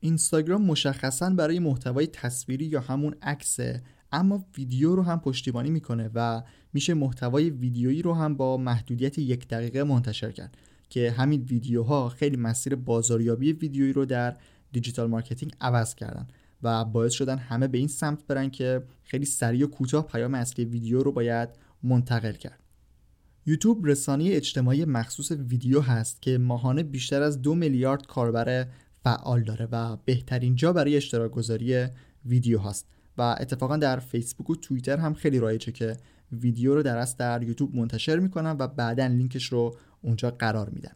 اینستاگرام 0.00 0.62
مشخصا 0.62 1.30
برای 1.30 1.58
محتوای 1.58 2.06
تصویری 2.06 2.64
یا 2.64 2.80
همون 2.80 3.14
عکسه 3.22 3.82
اما 4.12 4.44
ویدیو 4.56 4.94
رو 4.94 5.02
هم 5.02 5.20
پشتیبانی 5.20 5.70
می‌کنه 5.70 6.10
و 6.14 6.42
میشه 6.72 6.94
محتوای 6.94 7.50
ویدیویی 7.50 8.02
رو 8.02 8.14
هم 8.14 8.36
با 8.36 8.56
محدودیت 8.56 9.18
یک 9.18 9.48
دقیقه 9.48 9.84
منتشر 9.84 10.30
کرد 10.30 10.56
که 10.94 11.10
همین 11.10 11.42
ویدیوها 11.42 12.08
خیلی 12.08 12.36
مسیر 12.36 12.74
بازاریابی 12.74 13.52
ویدیویی 13.52 13.92
رو 13.92 14.04
در 14.04 14.36
digital 14.72 15.06
marketing 15.10 15.52
عوض 15.60 15.94
کردن 15.94 16.26
و 16.62 16.84
باعث 16.84 17.12
شدن 17.12 17.38
همه 17.38 17.68
به 17.68 17.78
این 17.78 17.88
سمت 17.88 18.26
برن 18.26 18.50
که 18.50 18.82
خیلی 19.02 19.24
سریع 19.24 19.64
و 19.64 19.68
کوتاه 19.68 20.06
پیام 20.06 20.34
اصلی 20.34 20.64
ویدیو 20.64 21.02
رو 21.02 21.12
باید 21.12 21.48
منتقل 21.82 22.32
کرد. 22.32 22.60
یوتیوب 23.46 23.86
رسانه 23.86 24.24
اجتماعی 24.24 24.84
مخصوص 24.84 25.30
ویدیو 25.30 25.80
هست 25.80 26.22
که 26.22 26.38
ماهانه 26.38 26.82
بیشتر 26.82 27.22
از 27.22 27.42
دو 27.42 27.54
میلیارد 27.54 28.06
کاربر 28.06 28.66
فعال 29.04 29.42
داره 29.42 29.68
و 29.72 29.96
بهترین 30.04 30.54
جا 30.54 30.72
برای 30.72 30.96
اشتراک 30.96 31.30
گذاری 31.30 31.86
ویدیو 32.24 32.58
هست 32.58 32.86
و 33.18 33.36
اتفاقا 33.40 33.76
در 33.76 33.98
فیسبوک 33.98 34.50
و 34.50 34.54
توییتر 34.54 34.96
هم 34.96 35.14
خیلی 35.14 35.38
رایجه 35.38 35.72
که 35.72 35.96
ویدیو 36.32 36.74
رو 36.74 36.82
در 36.82 36.96
اصل 36.96 37.16
در 37.18 37.42
یوتیوب 37.42 37.76
منتشر 37.76 38.18
می‌کنن 38.18 38.56
و 38.58 38.66
بعدا 38.66 39.06
لینکش 39.06 39.46
رو 39.46 39.76
اونجا 40.04 40.30
قرار 40.30 40.70
میدن. 40.70 40.92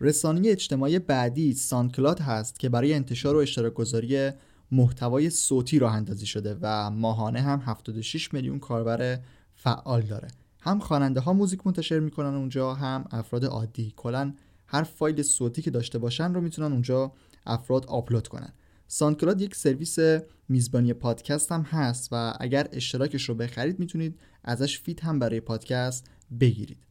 رسانه 0.00 0.48
اجتماعی 0.48 0.98
بعدی 0.98 1.54
سانکلاد 1.54 2.20
هست 2.20 2.58
که 2.58 2.68
برای 2.68 2.94
انتشار 2.94 3.36
و 3.36 3.38
اشتراک 3.38 3.74
گذاری 3.74 4.30
محتوای 4.72 5.30
صوتی 5.30 5.78
راه 5.78 5.94
اندازی 5.94 6.26
شده 6.26 6.56
و 6.60 6.90
ماهانه 6.90 7.40
هم 7.40 7.60
76 7.60 8.34
میلیون 8.34 8.58
کاربر 8.58 9.18
فعال 9.54 10.02
داره. 10.02 10.28
هم 10.60 10.78
خواننده 10.78 11.20
ها 11.20 11.32
موزیک 11.32 11.66
منتشر 11.66 12.00
می‌کنن 12.00 12.34
اونجا 12.34 12.74
هم 12.74 13.04
افراد 13.10 13.44
عادی. 13.44 13.92
کلا 13.96 14.34
هر 14.66 14.82
فایل 14.82 15.22
صوتی 15.22 15.62
که 15.62 15.70
داشته 15.70 15.98
باشن 15.98 16.34
رو 16.34 16.40
می‌تونن 16.40 16.72
اونجا 16.72 17.12
افراد 17.46 17.86
آپلود 17.86 18.28
کنن. 18.28 18.52
SoundCloud 18.88 19.40
یک 19.40 19.56
سرویس 19.56 19.98
میزبانی 20.48 20.92
پادکست 20.92 21.52
هم 21.52 21.62
هست 21.62 22.08
و 22.12 22.34
اگر 22.40 22.68
اشتراکش 22.72 23.28
رو 23.28 23.34
بخرید 23.34 23.78
می‌تونید 23.78 24.18
ازش 24.44 24.78
feed 24.80 25.04
هم 25.04 25.18
برای 25.18 25.40
پادکست 25.40 26.06
بگیرید. 26.40 26.86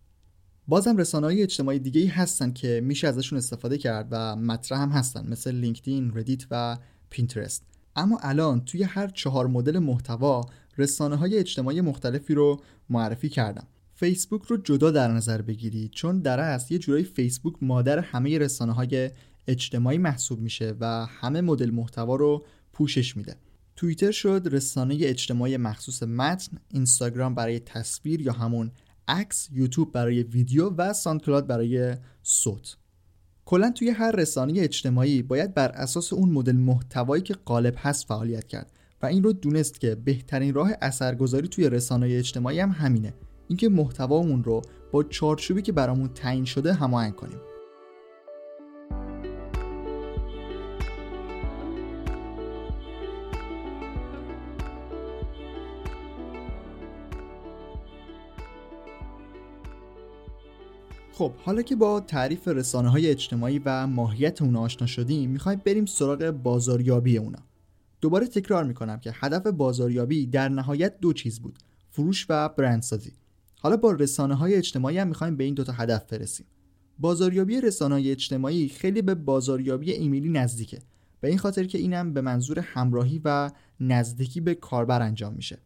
بازم 0.72 0.98
رسانه 0.98 1.28
های 1.28 1.42
اجتماعی 1.42 1.80
دیگه 1.80 2.02
ای 2.02 2.08
هستن 2.08 2.52
که 2.52 2.82
میشه 2.84 3.08
ازشون 3.08 3.38
استفاده 3.38 3.78
کرد 3.78 4.08
و 4.12 4.36
مطرح 4.36 4.80
هم 4.80 4.90
هستن 4.90 5.28
مثل 5.28 5.56
لینکدین، 5.56 6.12
ردیت 6.16 6.44
و 6.52 6.78
پینترست. 7.10 7.64
اما 7.96 8.20
الان 8.22 8.66
توی 8.66 8.84
هر 8.84 9.08
چهار 9.08 9.48
مدل 9.48 9.80
محتوا 9.80 10.42
رسانه 10.78 11.16
های 11.16 11.38
اجتماعی 11.38 11.82
مختلفی 11.82 12.34
رو 12.34 12.62
معرفی 12.90 13.30
کردم. 13.30 13.68
فیسبوک 13.94 14.44
رو 14.44 14.58
جدا 14.58 14.92
در 14.92 15.08
نظر 15.12 15.42
بگیرید 15.42 15.92
چون 15.92 16.20
در 16.20 16.40
اصل 16.40 16.74
یه 16.74 16.80
جورایی 16.80 17.04
فیسبوک 17.04 17.56
مادر 17.62 18.00
همه 18.00 18.38
رسانه 18.38 18.74
های 18.74 19.12
اجتماعی 19.48 19.98
محسوب 19.98 20.40
میشه 20.40 20.76
و 20.80 21.06
همه 21.06 21.42
مدل 21.42 21.70
محتوا 21.70 22.16
رو 22.16 22.46
پوشش 22.74 23.18
میده. 23.18 23.36
توییتر 23.76 24.12
شد 24.12 24.48
رسانه 24.52 24.98
اجتماعی 25.02 25.58
مخصوص 25.58 26.04
متن 26.04 26.58
اینستاگرام 26.70 27.36
برای 27.36 27.60
تصویر 27.60 28.22
یا 28.22 28.34
همون 28.34 28.72
عکس 29.08 29.50
یوتیوب 29.52 29.92
برای 29.92 30.24
ویدیو 30.24 30.70
و 30.70 30.94
ساندکلاد 30.94 31.48
برای 31.48 31.96
صوت. 32.24 32.78
کلا 33.46 33.72
توی 33.72 33.90
هر 33.90 34.12
رسانه 34.12 34.54
اجتماعی 34.58 35.22
باید 35.22 35.54
بر 35.54 35.70
اساس 35.70 36.14
اون 36.14 36.30
مدل 36.30 36.56
محتوایی 36.56 37.24
که 37.24 37.34
غالب 37.34 37.76
هست 37.78 38.08
فعالیت 38.08 38.48
کرد 38.48 38.72
و 39.02 39.06
این 39.06 39.24
رو 39.24 39.34
دونست 39.34 39.80
که 39.80 39.96
بهترین 39.96 40.54
راه 40.54 40.72
اثرگذاری 40.82 41.48
توی 41.48 41.70
رسانه 41.70 42.08
اجتماعی 42.08 42.60
هم 42.60 42.70
همینه. 42.72 43.14
اینکه 43.48 43.70
محتوامون 43.70 44.44
رو 44.44 44.62
با 44.92 45.04
چارچوبی 45.04 45.62
که 45.62 45.72
برامون 45.72 46.10
تعیین 46.10 46.46
شده 46.46 46.74
هماهنگ 46.74 47.16
کنیم. 47.16 47.40
خب 61.14 61.34
حالا 61.36 61.62
که 61.62 61.76
با 61.76 62.00
تعریف 62.00 62.48
رسانه 62.48 62.90
های 62.90 63.08
اجتماعی 63.08 63.62
و 63.66 63.88
ماهیت 63.88 64.42
اونا 64.42 64.62
آشنا 64.62 64.88
شدیم 64.88 65.30
می‌خوایم 65.30 65.62
بریم 65.66 65.86
سراغ 65.86 66.32
بازاریابی 66.32 67.18
اونا. 67.18 67.40
دوباره 68.02 68.28
تکرار 68.28 68.64
می‌کنم 68.64 69.00
که 69.00 69.12
هدف 69.16 69.48
بازاریابی 69.48 70.26
در 70.26 70.50
نهایت 70.50 71.00
دو 71.00 71.14
چیز 71.14 71.40
بود 71.40 71.60
فروش 71.90 72.26
و 72.30 72.50
برندسازی. 72.50 73.12
حالا 73.60 73.78
با 73.78 73.92
رسانه 73.92 74.36
های 74.36 74.56
اجتماعی 74.56 74.98
هم 74.98 75.08
می‌خوایم 75.08 75.36
به 75.36 75.44
این 75.44 75.54
دوتا 75.54 75.74
هدف 75.74 76.14
برسیم. 76.14 76.46
بازاریابی 77.00 77.62
رسانه 77.62 77.96
های 77.96 78.12
اجتماعی 78.12 78.70
خیلی 78.70 79.02
به 79.02 79.16
بازاریابی 79.16 79.92
ایمیلی 79.92 80.30
نزدیکه. 80.30 80.80
به 81.22 81.28
این 81.28 81.38
خاطر 81.38 81.64
که 81.64 81.78
اینم 81.78 82.14
به 82.14 82.22
منظور 82.22 82.60
همراهی 82.60 83.22
و 83.26 83.52
نزدیکی 83.80 84.42
به 84.42 84.56
کاربر 84.56 85.02
انجام 85.02 85.34
میشه. 85.34 85.58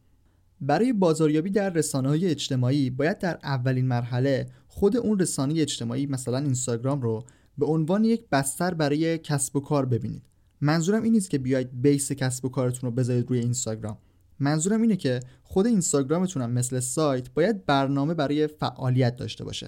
برای 0.61 0.93
بازاریابی 0.93 1.49
در 1.49 1.69
رسانه 1.69 2.09
های 2.09 2.25
اجتماعی 2.25 2.89
باید 2.89 3.19
در 3.19 3.39
اولین 3.43 3.87
مرحله 3.87 4.47
خود 4.75 4.97
اون 4.97 5.19
رسانه 5.19 5.61
اجتماعی 5.61 6.05
مثلا 6.05 6.37
اینستاگرام 6.37 7.01
رو 7.01 7.23
به 7.57 7.65
عنوان 7.65 8.05
یک 8.05 8.29
بستر 8.31 8.73
برای 8.73 9.17
کسب 9.17 9.55
و 9.55 9.59
کار 9.59 9.85
ببینید. 9.85 10.23
منظورم 10.61 11.03
این 11.03 11.13
نیست 11.13 11.29
که 11.29 11.37
بیاید 11.37 11.81
بیس 11.81 12.11
کسب 12.11 12.45
و 12.45 12.49
کارتون 12.49 12.89
رو 12.89 12.95
بذارید 12.95 13.29
روی 13.29 13.39
اینستاگرام. 13.39 13.97
منظورم 14.39 14.81
اینه 14.81 14.95
که 14.95 15.19
خود 15.43 15.67
اینستاگرامتون 15.67 16.41
هم 16.41 16.51
مثل 16.51 16.79
سایت 16.79 17.33
باید 17.33 17.65
برنامه 17.65 18.13
برای 18.13 18.47
فعالیت 18.47 19.15
داشته 19.15 19.43
باشه. 19.43 19.67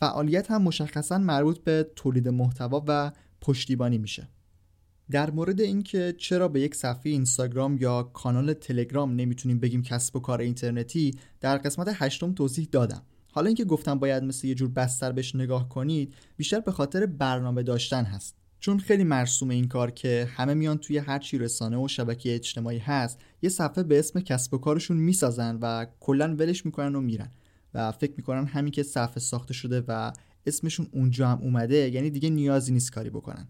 فعالیت 0.00 0.50
هم 0.50 0.62
مشخصا 0.62 1.18
مربوط 1.18 1.58
به 1.58 1.90
تولید 1.96 2.28
محتوا 2.28 2.84
و 2.88 3.12
پشتیبانی 3.40 3.98
میشه. 3.98 4.28
در 5.10 5.30
مورد 5.30 5.60
اینکه 5.60 6.14
چرا 6.18 6.48
به 6.48 6.60
یک 6.60 6.74
صفحه 6.74 7.12
اینستاگرام 7.12 7.78
یا 7.80 8.02
کانال 8.02 8.52
تلگرام 8.52 9.16
نمی‌تونیم 9.16 9.58
بگیم 9.58 9.82
کسب 9.82 10.16
و 10.16 10.20
کار 10.20 10.40
اینترنتی 10.40 11.14
در 11.40 11.58
قسمت 11.58 11.88
هشتم 11.94 12.32
توضیح 12.32 12.68
دادم. 12.72 13.02
حالا 13.34 13.46
اینکه 13.46 13.64
گفتم 13.64 13.98
باید 13.98 14.22
مثل 14.22 14.46
یه 14.46 14.54
جور 14.54 14.68
بستر 14.68 15.12
بهش 15.12 15.34
نگاه 15.34 15.68
کنید 15.68 16.14
بیشتر 16.36 16.60
به 16.60 16.72
خاطر 16.72 17.06
برنامه 17.06 17.62
داشتن 17.62 18.04
هست. 18.04 18.36
چون 18.60 18.78
خیلی 18.78 19.04
مرسوم 19.04 19.50
این 19.50 19.68
کار 19.68 19.90
که 19.90 20.28
همه 20.36 20.54
میان 20.54 20.78
توی 20.78 20.98
هر 20.98 21.18
چی 21.18 21.38
رسانه 21.38 21.84
و 21.84 21.88
شبکه 21.88 22.34
اجتماعی 22.34 22.78
هست 22.78 23.18
یه 23.42 23.50
صفحه 23.50 23.82
به 23.82 23.98
اسم 23.98 24.20
کسب 24.20 24.54
و 24.54 24.58
کارشون 24.58 24.96
می‌سازن 24.96 25.58
و 25.62 25.86
کلا 26.00 26.36
ولش 26.38 26.66
می‌کنن 26.66 26.94
و 26.94 27.00
میرن. 27.00 27.30
و 27.74 27.92
فکر 27.92 28.12
می‌کنن 28.16 28.46
همین 28.46 28.72
که 28.72 28.82
صفحه 28.82 29.20
ساخته 29.20 29.54
شده 29.54 29.84
و 29.88 30.12
اسمشون 30.46 30.86
اونجا 30.92 31.28
هم 31.28 31.38
اومده 31.42 31.90
یعنی 31.90 32.10
دیگه 32.10 32.30
نیازی 32.30 32.72
نیست 32.72 32.92
کاری 32.92 33.10
بکنن. 33.10 33.48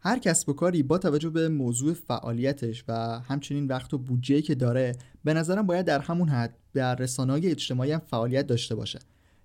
هر 0.00 0.18
کسب 0.18 0.48
و 0.48 0.52
کاری 0.52 0.82
با 0.82 0.98
توجه 0.98 1.30
به 1.30 1.48
موضوع 1.48 1.94
فعالیتش 1.94 2.84
و 2.88 3.20
همچنین 3.20 3.66
وقت 3.66 3.94
و 3.94 3.98
بودجه 3.98 4.42
که 4.42 4.54
داره 4.54 4.96
به 5.24 5.34
نظرم 5.34 5.66
باید 5.66 5.86
در 5.86 5.98
همون 5.98 6.28
حد 6.28 6.56
در 6.72 6.96
رسانه 6.96 7.32
اجتماعی 7.32 7.92
هم 7.92 7.98
فعالیت 7.98 8.46
داشته 8.46 8.74
باشه. 8.74 8.98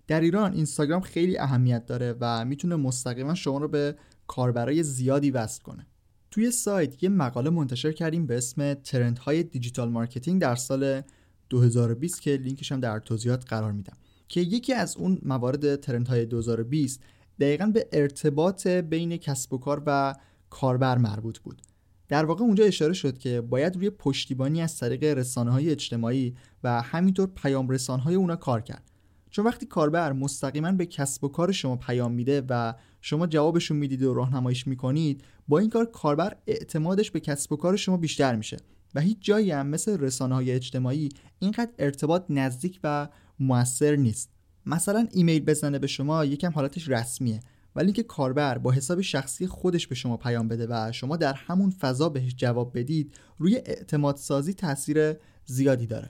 در 0.07 0.21
ایران 0.21 0.53
اینستاگرام 0.53 1.01
خیلی 1.01 1.37
اهمیت 1.37 1.85
داره 1.85 2.15
و 2.19 2.45
می‌تونه 2.45 2.75
مستقیما 2.75 3.35
شما 3.35 3.57
رو 3.57 3.67
به 3.67 3.95
کاربرای 4.27 4.83
زیادی 4.83 5.31
وصل 5.31 5.61
کنه. 5.61 5.87
توی 6.31 6.51
سایت 6.51 7.03
یه 7.03 7.09
مقاله 7.09 7.49
منتشر 7.49 7.91
کردیم 7.91 8.27
به 8.27 8.37
اسم 8.37 8.73
ترند 8.73 9.19
های 9.19 9.43
digital 9.43 9.89
marketing 9.89 10.41
در 10.41 10.55
سال 10.55 11.01
2020 11.49 12.21
که 12.21 12.31
لینکش 12.31 12.71
هم 12.71 12.79
در 12.79 12.99
توضیحات 12.99 13.45
قرار 13.47 13.71
میدم. 13.71 13.97
که 14.27 14.41
یکی 14.41 14.73
از 14.73 14.97
اون 14.97 15.19
موارد 15.23 15.75
ترند 15.75 16.07
های 16.07 16.25
2020 16.25 17.01
دقیقا 17.39 17.65
به 17.65 17.87
ارتباط 17.91 18.67
بین 18.67 19.17
کسب 19.17 19.53
و 19.53 19.57
کار 19.57 19.83
و 19.85 20.15
کاربر 20.49 20.97
مربوط 20.97 21.39
بود. 21.39 21.61
در 22.07 22.25
واقع 22.25 22.43
اونجا 22.43 22.63
اشاره 22.63 22.93
شد 22.93 23.17
که 23.17 23.41
باید 23.41 23.75
روی 23.75 23.89
پشتیبانی 23.89 24.61
از 24.61 24.77
طریق 24.77 25.03
رسانه 25.03 25.51
های 25.51 25.69
اجتماعی 25.69 26.35
و 26.63 26.81
همینطور 26.81 27.27
پیام 27.27 27.69
رسان 27.69 27.99
های 27.99 28.15
اونا 28.15 28.35
کار 28.35 28.61
کرد. 28.61 28.91
چون 29.35 29.45
وقتی 29.45 29.65
کاربر 29.65 30.13
مستقیما 30.13 30.71
به 30.71 30.85
کسب 30.85 31.23
و 31.23 31.27
کار 31.27 31.51
شما 31.51 31.75
پیام 31.75 32.11
میده 32.11 32.43
و 32.49 32.73
شما 33.01 33.27
جوابشون 33.27 33.77
می‌دید 33.77 34.03
و 34.03 34.13
راهنماییش 34.13 34.67
می‌کنید 34.67 35.23
با 35.47 35.59
این 35.59 35.69
کار 35.69 35.85
کاربر 35.85 36.35
اعتمادش 36.47 37.11
به 37.11 37.19
کسب 37.19 37.51
و 37.51 37.55
کار 37.55 37.75
شما 37.75 37.97
بیشتر 37.97 38.35
میشه 38.35 38.57
و 38.95 39.01
هیچ 39.01 39.17
جایی 39.21 39.51
هم 39.51 39.67
مثل 39.67 39.99
رسانه 39.99 40.35
های 40.35 40.51
اجتماعی 40.51 41.09
اینقدر 41.39 41.71
ارتباط 41.79 42.25
نزدیک 42.29 42.79
و 42.83 43.07
موثر 43.39 43.95
نیست. 43.95 44.29
مثلا 44.65 45.07
ایمیل 45.11 45.45
بزنه 45.45 45.79
به 45.79 45.87
شما 45.87 46.25
یکم 46.25 46.51
حالتش 46.51 46.89
رسمیه 46.89 47.39
ولی 47.75 47.85
اینکه 47.85 48.03
کاربر 48.03 48.57
با 48.57 48.71
حساب 48.71 49.01
شخصی 49.01 49.47
خودش 49.47 49.87
به 49.87 49.95
شما 49.95 50.17
پیام 50.17 50.47
بده 50.47 50.67
و 50.69 50.91
شما 50.91 51.17
در 51.17 51.33
همون 51.33 51.69
فضا 51.69 52.09
بهش 52.09 52.35
جواب 52.35 52.77
بدید 52.77 53.13
روی 53.37 53.55
اعتماد 53.55 54.15
سازی 54.15 54.53
تاثیر 54.53 55.13
زیادی 55.45 55.87
داره. 55.87 56.09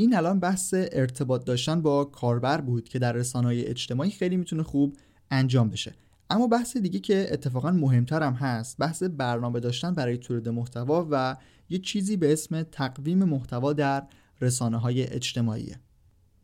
این 0.00 0.16
الان 0.16 0.40
بحث 0.40 0.74
ارتباط 0.74 1.44
داشتن 1.44 1.82
با 1.82 2.04
کاربر 2.04 2.60
بود 2.60 2.88
که 2.88 2.98
در 2.98 3.12
رسانه‌های 3.12 3.66
اجتماعی 3.66 4.10
خیلی 4.10 4.36
می‌تونه 4.36 4.62
خوب 4.62 4.96
انجام 5.30 5.70
بشه. 5.70 5.94
اما 6.30 6.46
بحث 6.46 6.76
دیگه 6.76 6.98
که 6.98 7.26
اتفاقا 7.30 7.70
مهمتر 7.70 8.22
هم 8.22 8.32
هست 8.32 8.76
بحث 8.78 9.02
برنامه 9.02 9.60
داشتن 9.60 9.94
برای 9.94 10.16
تولید 10.16 10.48
محتوا 10.48 11.08
و 11.10 11.36
یه 11.68 11.78
چیزی 11.78 12.16
به 12.16 12.32
اسم 12.32 12.62
تقویم 12.62 13.24
محتوا 13.24 13.72
در 13.72 14.02
رسانه 14.40 14.76
های 14.76 15.02
اجتماعیه. 15.02 15.80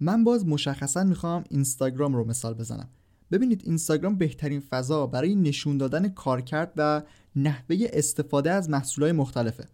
من 0.00 0.24
باز 0.24 0.46
مشخصا 0.46 1.04
می‌خوام 1.04 1.44
اینستاگرام 1.50 2.14
رو 2.14 2.24
مثال 2.24 2.54
بزنم. 2.54 2.88
ببینید 3.32 3.62
اینستاگرام 3.64 4.18
بهترین 4.18 4.60
فضا 4.60 5.06
برای 5.06 5.34
نشون 5.34 5.78
دادن 5.78 6.08
کارکرد 6.08 6.72
و 6.76 7.02
نحوه 7.36 7.76
استفاده 7.92 8.50
از 8.50 8.70
محصولات 8.70 9.14
مختلفه. 9.14 9.64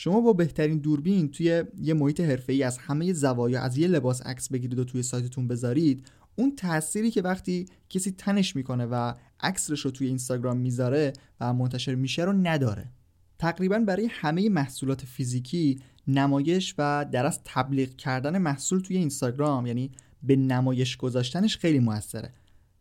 شما 0.00 0.20
با 0.20 0.32
بهترین 0.32 0.78
دوربین 0.78 1.30
توی 1.30 1.64
یه 1.80 1.94
محیط 1.94 2.20
حرفه‌ای 2.20 2.62
از 2.62 2.78
همه 2.78 3.12
زوایا 3.12 3.62
از 3.62 3.78
یه 3.78 3.88
لباس 3.88 4.22
عکس 4.22 4.48
بگیرید 4.48 4.78
و 4.78 4.84
توی 4.84 5.02
سایتتون 5.02 5.48
بذارید 5.48 6.06
اون 6.36 6.56
تأثیری 6.56 7.10
که 7.10 7.22
وقتی 7.22 7.66
کسی 7.90 8.10
تنش 8.10 8.56
می‌کنه 8.56 8.86
و 8.86 9.12
عکسش 9.40 9.80
رو 9.80 9.90
توی 9.90 10.06
اینستاگرام 10.06 10.56
می‌ذاره 10.56 11.12
و 11.40 11.52
منتشر 11.52 11.94
میشه 11.94 12.24
رو 12.24 12.32
نداره. 12.32 12.90
تقریبا 13.38 13.78
برای 13.78 14.08
همه 14.10 14.48
محصولات 14.48 15.04
فیزیکی 15.04 15.80
نمایش 16.08 16.74
و 16.78 17.06
در 17.12 17.26
از 17.26 17.40
تبلیغ 17.44 17.96
کردن 17.96 18.38
محصول 18.38 18.80
توی 18.80 18.96
اینستاگرام 18.96 19.66
یعنی 19.66 19.90
به 20.22 20.36
نمایش 20.36 20.96
گذاشتنش 20.96 21.56
خیلی 21.56 21.78
موثره. 21.78 22.32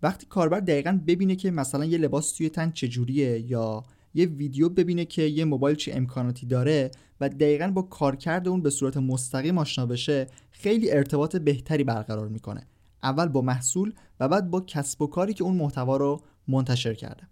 وقتی 0.01 0.25
کاربر 0.25 0.59
دقیقا 0.59 0.99
ببینه 1.07 1.35
که 1.35 1.51
مثلا 1.51 1.85
یه 1.85 1.97
لباس 1.97 2.31
توی 2.31 2.49
تن 2.49 2.71
چجوریه 2.71 3.39
یا 3.39 3.83
یه 4.13 4.25
ویدیو 4.25 4.69
ببینه 4.69 5.05
که 5.05 5.21
یه 5.21 5.45
موبایل 5.45 5.75
چه 5.75 5.91
امکاناتی 5.95 6.45
داره 6.45 6.91
و 7.21 7.29
دقیقا 7.29 7.67
با 7.67 7.81
کارکرد 7.81 8.47
اون 8.47 8.61
به 8.61 8.69
صورت 8.69 8.97
مستقیم 8.97 9.57
آشنا 9.57 9.85
بشه 9.85 10.27
خیلی 10.51 10.91
ارتباط 10.91 11.35
بهتری 11.35 11.83
برقرار 11.83 12.27
می‌کنه. 12.27 12.67
اول 13.03 13.27
با 13.27 13.41
محصول 13.41 13.93
و 14.19 14.27
بعد 14.27 14.49
با 14.49 14.61
کسب 14.61 15.01
و 15.01 15.07
کاری 15.07 15.33
که 15.33 15.43
اون 15.43 15.55
محتوا 15.55 15.97
رو 15.97 16.21
منتشر 16.47 16.93
کرده. 16.93 17.27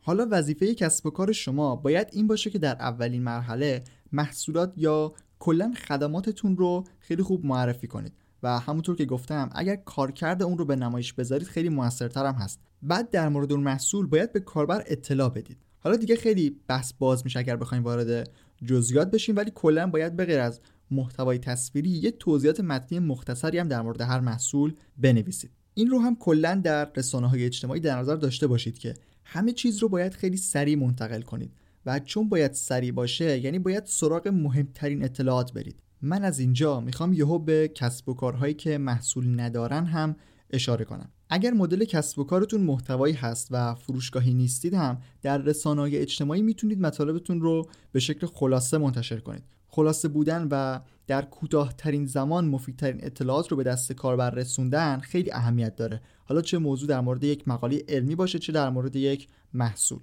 حالا 0.00 0.26
وظیفه 0.30 0.74
کسب 0.74 1.06
و 1.06 1.10
کار 1.10 1.32
شما 1.32 1.76
باید 1.76 2.08
این 2.12 2.26
باشه 2.26 2.50
که 2.50 2.58
در 2.58 2.74
اولین 2.74 3.22
مرحله 3.22 3.84
محصولات 4.12 4.72
یا 4.76 5.12
کلا 5.38 5.72
خدماتتون 5.88 6.56
رو 6.56 6.84
خیلی 6.98 7.22
خوب 7.22 7.46
معرفی 7.46 7.86
کنید. 7.86 8.12
و 8.42 8.58
همونطور 8.58 8.96
که 8.96 9.04
گفتم 9.04 9.50
اگر 9.52 9.76
کارکرد 9.76 10.42
اون 10.42 10.58
رو 10.58 10.64
به 10.64 10.76
نمایش 10.76 11.12
بذارید 11.12 11.48
خیلی 11.48 11.68
موثرتر 11.68 12.26
هم 12.26 12.34
هست. 12.34 12.60
بعد 12.82 13.10
در 13.10 13.28
مورد 13.28 13.52
اون 13.52 13.62
محصول 13.62 14.06
باید 14.06 14.32
به 14.32 14.40
کاربر 14.40 14.84
اطلاع 14.86 15.28
بدید. 15.28 15.58
حالا 15.80 15.96
دیگه 15.96 16.16
خیلی 16.16 16.56
بحث 16.68 16.92
باز 16.98 17.24
میشه 17.24 17.38
اگر 17.38 17.56
بخوایم 17.56 17.84
وارد 17.84 18.30
جزئیات 18.64 19.10
بشیم 19.10 19.36
ولی 19.36 19.52
کلا 19.54 19.86
باید 19.86 20.16
به 20.16 20.24
غیر 20.24 20.40
از 20.40 20.60
محتوای 20.90 21.38
تصویری 21.38 21.90
یه 21.90 22.10
توضیحات 22.10 22.60
متنی 22.60 22.98
مختصری 22.98 23.58
هم 23.58 23.68
در 23.68 23.82
مورد 23.82 24.00
هر 24.00 24.20
محصول 24.20 24.74
بنویسید. 24.98 25.50
این 25.74 25.90
رو 25.90 25.98
هم 25.98 26.16
کلا 26.16 26.60
در 26.64 26.90
رسانه 26.96 27.28
های 27.28 27.44
اجتماعی 27.44 27.80
در 27.80 27.98
نظر 27.98 28.16
داشته 28.16 28.46
باشید 28.46 28.78
که 28.78 28.94
همه 29.24 29.52
چیز 29.52 29.78
رو 29.78 29.88
باید 29.88 30.14
خیلی 30.14 30.36
سریع 30.36 30.76
منتقل 30.76 31.22
کنید 31.22 31.52
و 31.86 31.98
چون 31.98 32.28
باید 32.28 32.52
سریع 32.52 32.92
باشه 32.92 33.38
یعنی 33.38 33.58
باید 33.58 33.86
سراغ 33.86 34.28
مهمترین 34.28 35.04
اطلاعات 35.04 35.52
برید. 35.52 35.82
من 36.02 36.24
از 36.24 36.38
اینجا 36.38 36.80
می‌خوام 36.80 37.12
یهو 37.12 37.38
به 37.38 37.68
کسب 37.74 38.08
و 38.08 38.14
کارهایی 38.14 38.54
که 38.54 38.78
محصول 38.78 39.40
ندارن 39.40 39.86
هم 39.86 40.16
اشاره 40.50 40.84
کنم. 40.84 41.10
اگر 41.32 41.50
مدل 41.50 41.84
کسب 41.84 42.18
و 42.18 42.24
کارتون 42.24 42.60
محتوایی 42.60 43.14
هست 43.14 43.48
و 43.50 43.74
فروشگاهی 43.74 44.34
نیستید 44.34 44.74
هم 44.74 44.98
در 45.22 45.38
رسانه 45.38 45.82
اجتماعی 45.82 46.42
می‌تونید 46.42 46.80
مطالبتون 46.80 47.40
رو 47.40 47.68
به 47.92 48.00
شکل 48.00 48.26
خلاصه 48.26 48.78
منتشر 48.78 49.20
کنید. 49.20 49.42
خلاصه 49.68 50.08
بودن 50.08 50.48
و 50.50 50.80
در 51.06 51.22
کوتاهترین 51.22 52.06
زمان 52.06 52.48
مفیدترین 52.48 53.04
اطلاعات 53.04 53.48
رو 53.48 53.56
به 53.56 53.62
دست 53.62 53.92
کاربر 53.92 54.30
رسوندن 54.30 54.98
خیلی 54.98 55.32
اهمیت 55.32 55.76
داره. 55.76 56.00
حالا 56.24 56.42
چه 56.42 56.58
موضوع 56.58 56.88
در 56.88 57.00
مورد 57.00 57.24
یک 57.24 57.48
مقاله 57.48 57.84
علمی 57.88 58.14
باشه 58.14 58.38
چه 58.38 58.52
در 58.52 58.70
مورد 58.70 58.96
یک 58.96 59.28
محصول. 59.54 60.00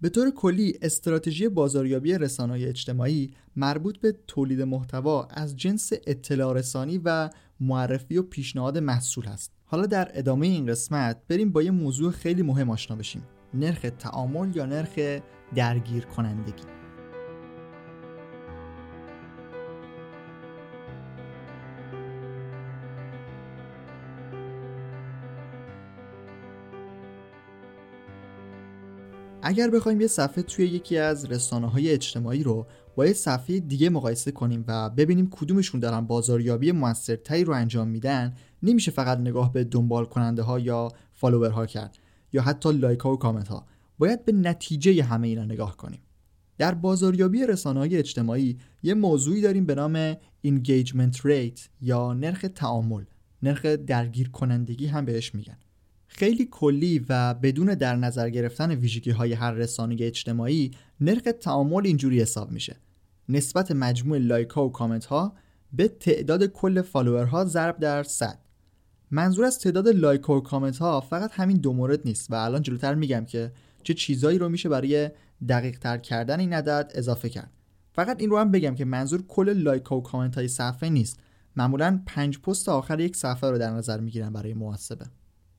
به 0.00 0.08
طور 0.08 0.30
کلی 0.30 0.78
استراتژی 0.82 1.48
بازاریابی 1.48 2.18
رسانه‌های 2.18 2.64
اجتماعی 2.64 3.30
مربوط 3.56 3.98
به 3.98 4.16
تولید 4.26 4.62
محتوا 4.62 5.24
از 5.30 5.56
جنس 5.56 5.92
اطلاع 6.06 6.54
رسانی 6.54 7.00
و 7.04 7.30
معرفی 7.60 8.16
و 8.16 8.22
پیشنهاد 8.22 8.78
محصول 8.78 9.24
هست. 9.24 9.55
حالا 9.68 9.86
در 9.86 10.10
ادامه 10.14 10.46
این 10.46 10.66
قسمت 10.66 11.16
بریم 11.28 11.52
با 11.52 11.62
یه 11.62 11.70
موضوع 11.70 12.12
خیلی 12.12 12.42
مهم 12.42 12.70
آشنا 12.70 12.96
بشیم. 12.96 13.22
نرخ 13.54 13.86
تعامل 13.98 14.56
یا 14.56 14.66
نرخ 14.66 15.20
درگیر 15.54 16.04
کنندگی 16.04 16.75
اگر 29.48 29.70
بخوایم 29.70 30.00
یه 30.00 30.06
صفحه 30.06 30.42
توی 30.42 30.66
یکی 30.66 30.98
از 30.98 31.24
رسانه 31.24 31.70
های 31.70 31.90
اجتماعی 31.90 32.42
رو 32.42 32.66
با 32.96 33.06
یه 33.06 33.12
صفحه 33.12 33.60
دیگه 33.60 33.90
مقایسه 33.90 34.30
کنیم 34.32 34.64
و 34.68 34.90
ببینیم 34.90 35.30
کدومشون 35.30 35.80
دارن 35.80 36.00
بازاریابی 36.00 36.72
موثرتری 36.72 37.44
رو 37.44 37.52
انجام 37.52 37.88
میدن 37.88 38.34
نمیشه 38.62 38.90
فقط 38.90 39.18
نگاه 39.18 39.52
به 39.52 39.64
دنبال 39.64 40.04
کننده 40.04 40.42
ها 40.42 40.58
یا 40.58 40.88
فالوور 41.12 41.50
ها 41.50 41.66
کرد 41.66 41.98
یا 42.32 42.42
حتی 42.42 42.72
لایک 42.72 43.00
ها 43.00 43.12
و 43.12 43.16
کامنت 43.16 43.48
ها 43.48 43.66
باید 43.98 44.24
به 44.24 44.32
نتیجه 44.32 45.02
همه 45.02 45.28
اینا 45.28 45.44
نگاه 45.44 45.76
کنیم. 45.76 46.00
در 46.58 46.74
بازاریابی 46.74 47.46
رسانه 47.46 47.80
های 47.80 47.96
اجتماعی 47.96 48.58
یه 48.82 48.94
موضوعی 48.94 49.40
داریم 49.40 49.66
به 49.66 49.74
نام 49.74 50.14
engagement 50.46 51.16
rate 51.16 51.60
یا 51.80 52.12
نرخ 52.12 52.46
تعامل. 52.54 53.04
نرخ 53.42 53.66
درگیر 53.66 54.28
کنندگی 54.28 54.86
هم 54.86 55.04
بهش 55.04 55.34
میگن. 55.34 55.56
خیلی 56.18 56.48
کلی 56.50 57.04
و 57.08 57.34
بدون 57.34 57.74
در 57.74 57.96
نظر 57.96 58.30
گرفتن 58.30 58.70
ویژگی 58.70 59.10
های 59.10 59.32
هر 59.32 59.52
رسانه 59.52 59.96
اجتماعی 60.00 60.70
نرخ 61.00 61.22
تعامل 61.40 61.86
اینجوری 61.86 62.20
حساب 62.20 62.52
میشه. 62.52 62.76
نسبت 63.28 63.72
مجموع 63.72 64.18
لایک 64.18 64.48
ها 64.48 64.66
و 64.66 64.72
کامنت 64.72 65.04
ها 65.04 65.34
به 65.72 65.88
تعداد 65.88 66.46
کل 66.46 66.82
فالوورها 66.82 67.44
ضرب 67.44 67.78
در 67.78 68.02
100 68.02 68.38
منظور 69.10 69.44
از 69.44 69.58
تعداد 69.58 69.88
لایک 69.88 70.28
و 70.30 70.40
کامنت 70.40 70.78
ها 70.78 71.00
فقط 71.00 71.30
همین 71.32 71.56
دو 71.56 71.72
مورد 71.72 72.00
نیست 72.04 72.30
و 72.30 72.34
الان 72.34 72.62
جلوتر 72.62 72.94
میگم 72.94 73.24
که 73.24 73.52
چه 73.82 73.94
چیزایی 73.94 74.38
رو 74.38 74.48
میشه 74.48 74.68
برای 74.68 75.10
دقیق 75.48 75.78
تر 75.78 75.98
کردن 75.98 76.40
این 76.40 76.52
عدد 76.52 76.92
اضافه 76.94 77.28
کرد. 77.28 77.50
فقط 77.92 78.20
این 78.20 78.30
رو 78.30 78.38
هم 78.38 78.50
بگم 78.50 78.74
که 78.74 78.84
منظور 78.84 79.22
کل 79.22 79.52
لایک 79.52 79.92
و 79.92 80.00
کامنت 80.00 80.34
های 80.34 80.48
صفحه 80.48 80.88
نیست. 80.88 81.20
معمولا 81.56 82.02
پنج 82.06 82.38
پست 82.38 82.68
آخر 82.68 83.00
یک 83.00 83.16
صفحه 83.16 83.50
رو 83.50 83.58
در 83.58 83.70
نظر 83.70 84.00
می‌گیرن 84.00 84.30
برای 84.30 84.54
محاسبه. 84.54 85.06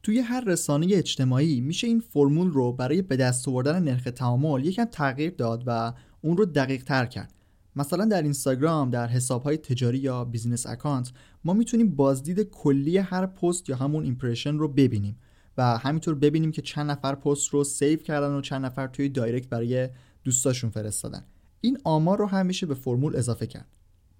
توی 0.03 0.19
هر 0.19 0.41
رسانه 0.41 0.87
اجتماعی 0.91 1.61
میشه 1.61 1.87
این 1.87 1.99
فرمول 1.99 2.51
رو 2.51 2.73
برای 2.73 3.01
به 3.01 3.17
دست 3.17 3.47
آوردن 3.47 3.83
نرخ 3.83 4.03
تعامل 4.03 4.65
یکم 4.65 4.85
تغییر 4.85 5.31
داد 5.31 5.63
و 5.67 5.93
اون 6.21 6.37
رو 6.37 6.45
دقیق 6.45 6.83
تر 6.83 7.05
کرد. 7.05 7.33
مثلا 7.75 8.05
در 8.05 8.21
اینستاگرام 8.21 8.89
در 8.89 9.07
حساب 9.07 9.43
های 9.43 9.57
تجاری 9.57 9.97
یا 9.97 10.25
business 10.25 10.67
account 10.67 11.11
ما 11.43 11.53
می‌تونیم 11.53 11.95
بازدید 11.95 12.41
کلی 12.41 12.97
هر 12.97 13.25
پست 13.25 13.69
یا 13.69 13.75
همون 13.75 14.03
impression 14.03 14.57
رو 14.57 14.67
ببینیم 14.67 15.17
و 15.57 15.77
همینطور 15.77 16.15
ببینیم 16.15 16.51
که 16.51 16.61
چند 16.61 16.91
نفر 16.91 17.15
پست 17.15 17.49
رو 17.49 17.63
save 17.63 17.99
کردن 17.99 18.31
و 18.31 18.41
چند 18.41 18.65
نفر 18.65 18.87
توی 18.87 19.09
دایرکت 19.09 19.49
برای 19.49 19.89
دوستاشون 20.23 20.69
فرستادن. 20.69 21.23
این 21.61 21.77
آمار 21.83 22.17
رو 22.17 22.25
هم 22.25 22.37
میشه 22.37 22.65
به 22.65 22.75
فرمول 22.75 23.15
اضافه 23.15 23.47
کرد. 23.47 23.67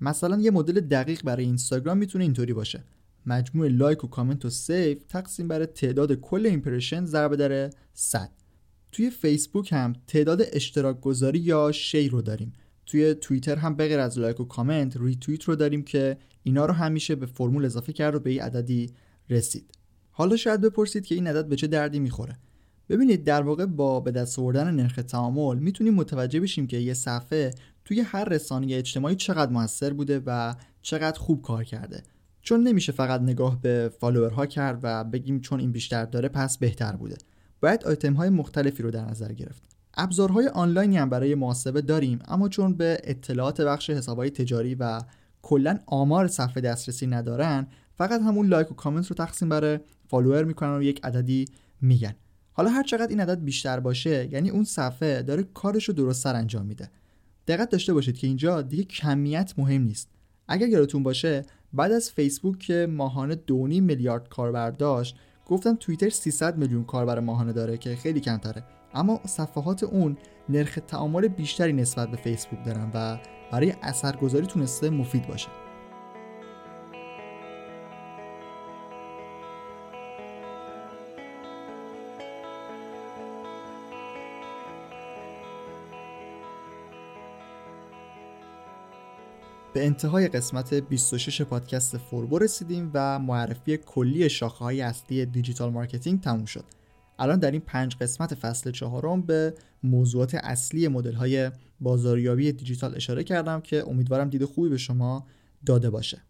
مثلا 0.02 0.40
یه 0.40 0.52
مدل 0.52 0.80
دقیق 0.80 1.24
برای 1.24 1.46
اینستاگرام 1.46 1.98
می‌تونه 1.98 2.24
اینطوری 2.24 2.54
باشه. 2.54 2.84
مجموع 3.28 3.68
لایک 3.68 4.04
و 4.04 4.08
کامنت 4.08 4.46
و 4.46 4.50
save 4.50 4.98
تقسیم 5.10 5.48
بر 5.48 5.66
تعداد 5.66 6.14
کل 6.14 6.46
impression 6.46 7.06
ضرب 7.06 7.36
در 7.36 7.70
100 7.94 8.30
توی 8.92 9.10
فیسبوک 9.10 9.72
هم 9.72 9.94
تعداد 10.08 10.42
اشتراک 10.54 11.02
گذاری 11.02 11.40
یا 11.40 11.72
share 11.72 12.12
رو 12.12 12.22
داریم. 12.22 12.54
توی 12.86 13.14
توییتر 13.14 13.56
هم 13.56 13.76
بغیر 13.76 14.00
از 14.00 14.20
لایک 14.20 14.40
و 14.40 14.44
کامنت 14.44 14.98
ریتوییت 14.98 15.44
رو 15.44 15.56
داریم 15.56 15.84
که 15.84 16.18
اینا 16.44 16.66
رو 16.66 16.74
هم 16.74 16.86
میشه 16.86 17.16
به 17.16 17.26
فرمول 17.26 17.66
اضافه 17.66 17.94
کرد 17.94 18.16
و 18.16 18.20
به 18.20 18.30
یه 18.30 18.42
عددی 18.42 18.92
رسید. 19.30 19.72
حالا 20.12 20.36
شاید 20.36 20.62
بپرسید 20.62 21.06
که 21.06 21.16
این 21.16 21.28
عدد 21.28 21.48
به 21.48 21.56
چه 21.56 21.68
دردی 21.68 22.00
می‌خوره. 22.00 22.38
ببینید 22.90 23.24
در 23.24 23.42
واقع 23.42 23.66
با 23.66 24.00
به 24.00 24.12
دست 24.12 24.40
آوردن 24.40 24.72
نرخ 24.72 24.96
تعامل 24.96 25.60
می‌تونیم 25.60 25.94
متوجه 25.94 26.40
بشیم 26.40 26.68
که 26.68 26.78
یه 26.78 26.94
صفحه 26.94 27.54
توی 27.86 28.02
هر 28.02 28.24
رسانه 28.24 28.76
اجتماعی 28.76 29.16
چقدر 29.16 29.52
موثر 29.52 29.94
بوده 29.94 30.22
و 30.26 30.56
چقدر 30.82 31.20
خوب 31.20 31.42
کار 31.42 31.64
کرده. 31.64 32.04
چون 32.48 32.64
نمیشه 32.64 32.92
فقط 32.92 33.22
نگاه 33.22 33.62
به 33.62 33.92
فالوورها 34.00 34.46
کرد 34.46 34.80
و 34.84 35.04
بگیم 35.04 35.40
چون 35.40 35.60
این 35.60 35.72
بیشتر 35.72 36.06
داره 36.06 36.30
پس 36.30 36.58
بهتر 36.58 36.96
بوده. 36.96 37.18
باید 37.62 37.84
آیتم 37.84 38.14
های 38.14 38.30
مختلفی 38.30 38.84
رو 38.84 38.92
در 38.92 39.06
نظر 39.06 39.34
گرفت. 39.34 39.64
ابزارهای 39.94 40.48
آنلاینی 40.48 40.98
هم 40.98 41.10
برای 41.10 41.36
محاسبه 41.36 41.82
داریم 41.82 42.20
اما 42.28 42.50
چون 42.50 42.74
به 42.74 42.98
اطلاعات 43.04 43.62
بخش 43.62 43.90
حسابهای 43.90 44.30
تجاری 44.30 44.76
و 44.76 45.02
کلا 45.42 45.80
آمار 45.86 46.28
صفحه 46.28 46.62
دسترسی 46.62 47.08
ندارن 47.08 47.68
فقط 47.98 48.22
همون 48.22 48.48
لایک 48.48 48.72
و 48.72 48.76
کامنت 48.76 49.08
رو 49.08 49.16
تقسیم 49.16 49.50
بر 49.50 49.80
فالوور 50.08 50.44
می‌کنن 50.44 50.78
و 50.78 50.84
یک 50.84 51.00
عددی 51.04 51.46
میگن. 51.82 52.16
حالا 52.54 52.70
هر 52.70 52.84
چقدر 52.84 53.08
این 53.08 53.20
عدد 53.20 53.44
بیشتر 53.44 53.80
باشه 53.80 54.30
یعنی 54.32 54.50
اون 54.50 54.64
صفحه 54.64 55.22
داره 55.22 55.44
کارش 55.44 55.86
رو 55.86 55.94
درستتر 55.94 56.36
انجام 56.36 56.66
میده. 56.66 56.90
دقت 57.48 57.70
داشته 57.70 57.94
باشید 57.94 58.18
که 58.18 58.28
اینجا 58.28 58.62
دیگه 58.62 58.84
کمیت 58.84 59.54
مهم 59.58 59.82
نیست. 59.82 60.10
اگر 60.48 60.68
یادتون 60.68 61.04
باشه 61.04 61.46
بعد 61.74 61.92
از 61.92 62.12
فیسبوک 62.12 62.60
که 62.60 62.88
ماهانه 62.90 63.36
2.5 63.36 63.42
میلیارد 63.82 64.30
کاربر 64.30 64.72
داشت 64.72 65.16
گفتم 65.46 65.76
توییتر 65.76 66.10
300 66.10 66.58
میلیون 66.58 66.84
کاربر 66.84 67.20
ماهانه 67.20 67.54
داره 67.54 67.78
که 67.78 67.96
خیلی 67.96 68.20
کمتره. 68.20 68.64
اما 68.94 69.20
صفحات 69.26 69.84
اون 69.84 70.18
نرخ 70.50 70.80
تعامل 70.88 71.28
بیشتری 71.28 71.74
نسبت 71.74 72.12
به 72.12 72.18
فیسبوک 72.18 72.66
دارن 72.66 72.92
و 72.94 73.18
برای 73.52 73.74
اثرگذاری 73.82 74.46
تونسته 74.46 74.90
مفید 74.90 75.28
باشه. 75.28 75.67
به 89.78 89.86
انتهای 89.86 90.28
قسمت 90.28 90.74
26 90.74 91.42
پادکست 91.42 91.98
فوربو 91.98 92.40
رسیدیم 92.40 92.92
و 92.94 93.20
معرفی 93.20 93.78
کلی 93.78 94.30
شاخه 94.30 94.66
های 94.66 94.82
اصلی 94.82 95.26
digital 95.26 95.72
marketing 95.72 96.22
تموم 96.22 96.46
شد. 96.46 96.64
الان 97.20 97.40
در 97.40 97.52
این 97.52 97.62
پنج 97.62 97.96
قسمت 97.96 98.36
فصل 98.36 98.72
چهارم 98.72 99.22
به 99.22 99.54
موضوعات 99.84 100.36
اصلی 100.36 100.88
مدل 100.88 101.14
های 101.14 101.52
بازاریابی 101.80 102.52
دیجیتال 102.52 102.96
اشاره 102.96 103.24
کردم 103.24 103.62
که 103.62 103.90
امیدوارم 103.90 104.30
دید 104.30 104.46
خوبی 104.46 104.70
به 104.70 104.78
شما 104.78 105.28
داده 105.66 105.90
باشه. 105.90 106.22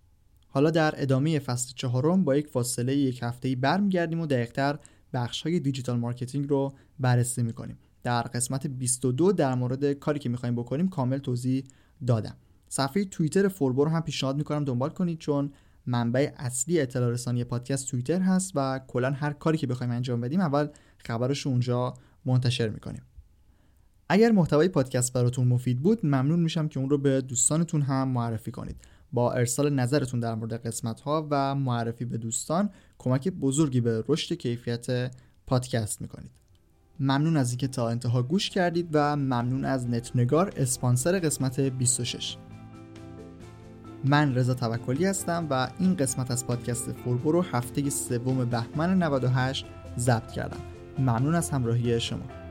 حالا 0.47 0.69
در 0.69 1.01
ادامه 1.01 1.39
فصل 1.39 1.73
چهارم 1.75 2.23
با 2.23 2.35
یک 2.35 2.47
فاصله 2.47 2.95
یک 2.95 3.19
هفته‌ای 3.23 3.55
برمیگردیم 3.55 4.19
و 4.19 4.25
دقیقتر 4.25 4.79
بخش 5.13 5.41
های 5.41 5.59
دیجیتال 5.59 5.97
مارکتینگ 5.97 6.49
رو 6.49 6.73
بررسی 6.99 7.43
می‌کنیم. 7.43 7.77
در 8.03 8.21
قسمت 8.21 8.67
22 8.67 9.31
در 9.31 9.55
مورد 9.55 9.93
کاری 9.93 10.19
که 10.19 10.29
می‌خوایم 10.29 10.55
بکنیم 10.55 10.89
کامل 10.89 11.17
توضیح 11.17 11.63
دادم. 12.07 12.35
صفحه 12.69 13.05
توییتر 13.05 13.47
فوربو 13.47 13.85
رو 13.85 13.91
هم 13.91 14.01
پیشنهاد 14.01 14.37
می‌کنم 14.37 14.65
دنبال 14.65 14.89
کنید 14.89 15.17
چون 15.17 15.51
منبع 15.85 16.31
اصلی 16.37 16.81
اطلاع 16.81 17.09
رسانی 17.09 17.43
پادکست 17.43 17.87
توییتر 17.87 18.19
هست 18.19 18.51
و 18.55 18.79
کلا 18.87 19.11
هر 19.11 19.33
کاری 19.33 19.57
که 19.57 19.67
بخوایم 19.67 19.91
انجام 19.91 20.21
بدیم 20.21 20.39
اول 20.39 20.67
خبرش 20.97 21.41
رو 21.41 21.51
اونجا 21.51 21.93
منتشر 22.25 22.69
می‌کنیم. 22.69 23.01
اگر 24.09 24.31
محتوای 24.31 24.67
پادکست 24.67 25.13
براتون 25.13 25.47
مفید 25.47 25.81
بود 25.81 26.05
ممنون 26.05 26.39
میشم 26.39 26.67
که 26.67 26.79
اون 26.79 26.89
رو 26.89 26.97
به 26.97 27.21
دوستانتون 27.21 27.81
هم 27.81 28.07
معرفی 28.07 28.51
کنید. 28.51 28.75
با 29.13 29.33
ارسال 29.33 29.73
نظرتون 29.73 30.19
در 30.19 30.35
مورد 30.35 30.53
قسمت 30.53 31.01
ها 31.01 31.27
و 31.31 31.55
معرفی 31.55 32.05
به 32.05 32.17
دوستان 32.17 32.69
کمک 32.97 33.27
بزرگی 33.27 33.81
به 33.81 34.03
رشد 34.07 34.35
کیفیت 34.35 35.11
پادکست 35.47 36.01
می‌کنید. 36.01 36.31
ممنون 36.99 37.37
از 37.37 37.49
اینکه 37.49 37.67
تا 37.67 37.89
انتها 37.89 38.23
گوش 38.23 38.49
کردید 38.49 38.89
و 38.93 39.15
ممنون 39.15 39.65
از 39.65 39.89
نتنگار 39.89 40.53
اسپانسر 40.57 41.19
قسمت 41.19 41.59
26 41.59 42.37
من 44.03 44.35
رضا 44.35 44.53
توکلی 44.53 45.05
هستم 45.05 45.47
و 45.49 45.67
این 45.79 45.95
قسمت 45.95 46.31
از 46.31 46.47
پادکست 46.47 46.91
فوربو 46.91 47.31
رو 47.31 47.41
هفته 47.41 47.89
سوم 47.89 48.45
بهمن 48.45 49.03
98 49.03 49.65
ضبط 49.97 50.31
کردم. 50.31 50.59
ممنون 50.99 51.35
از 51.35 51.49
همراهی 51.49 51.99
شما. 51.99 52.46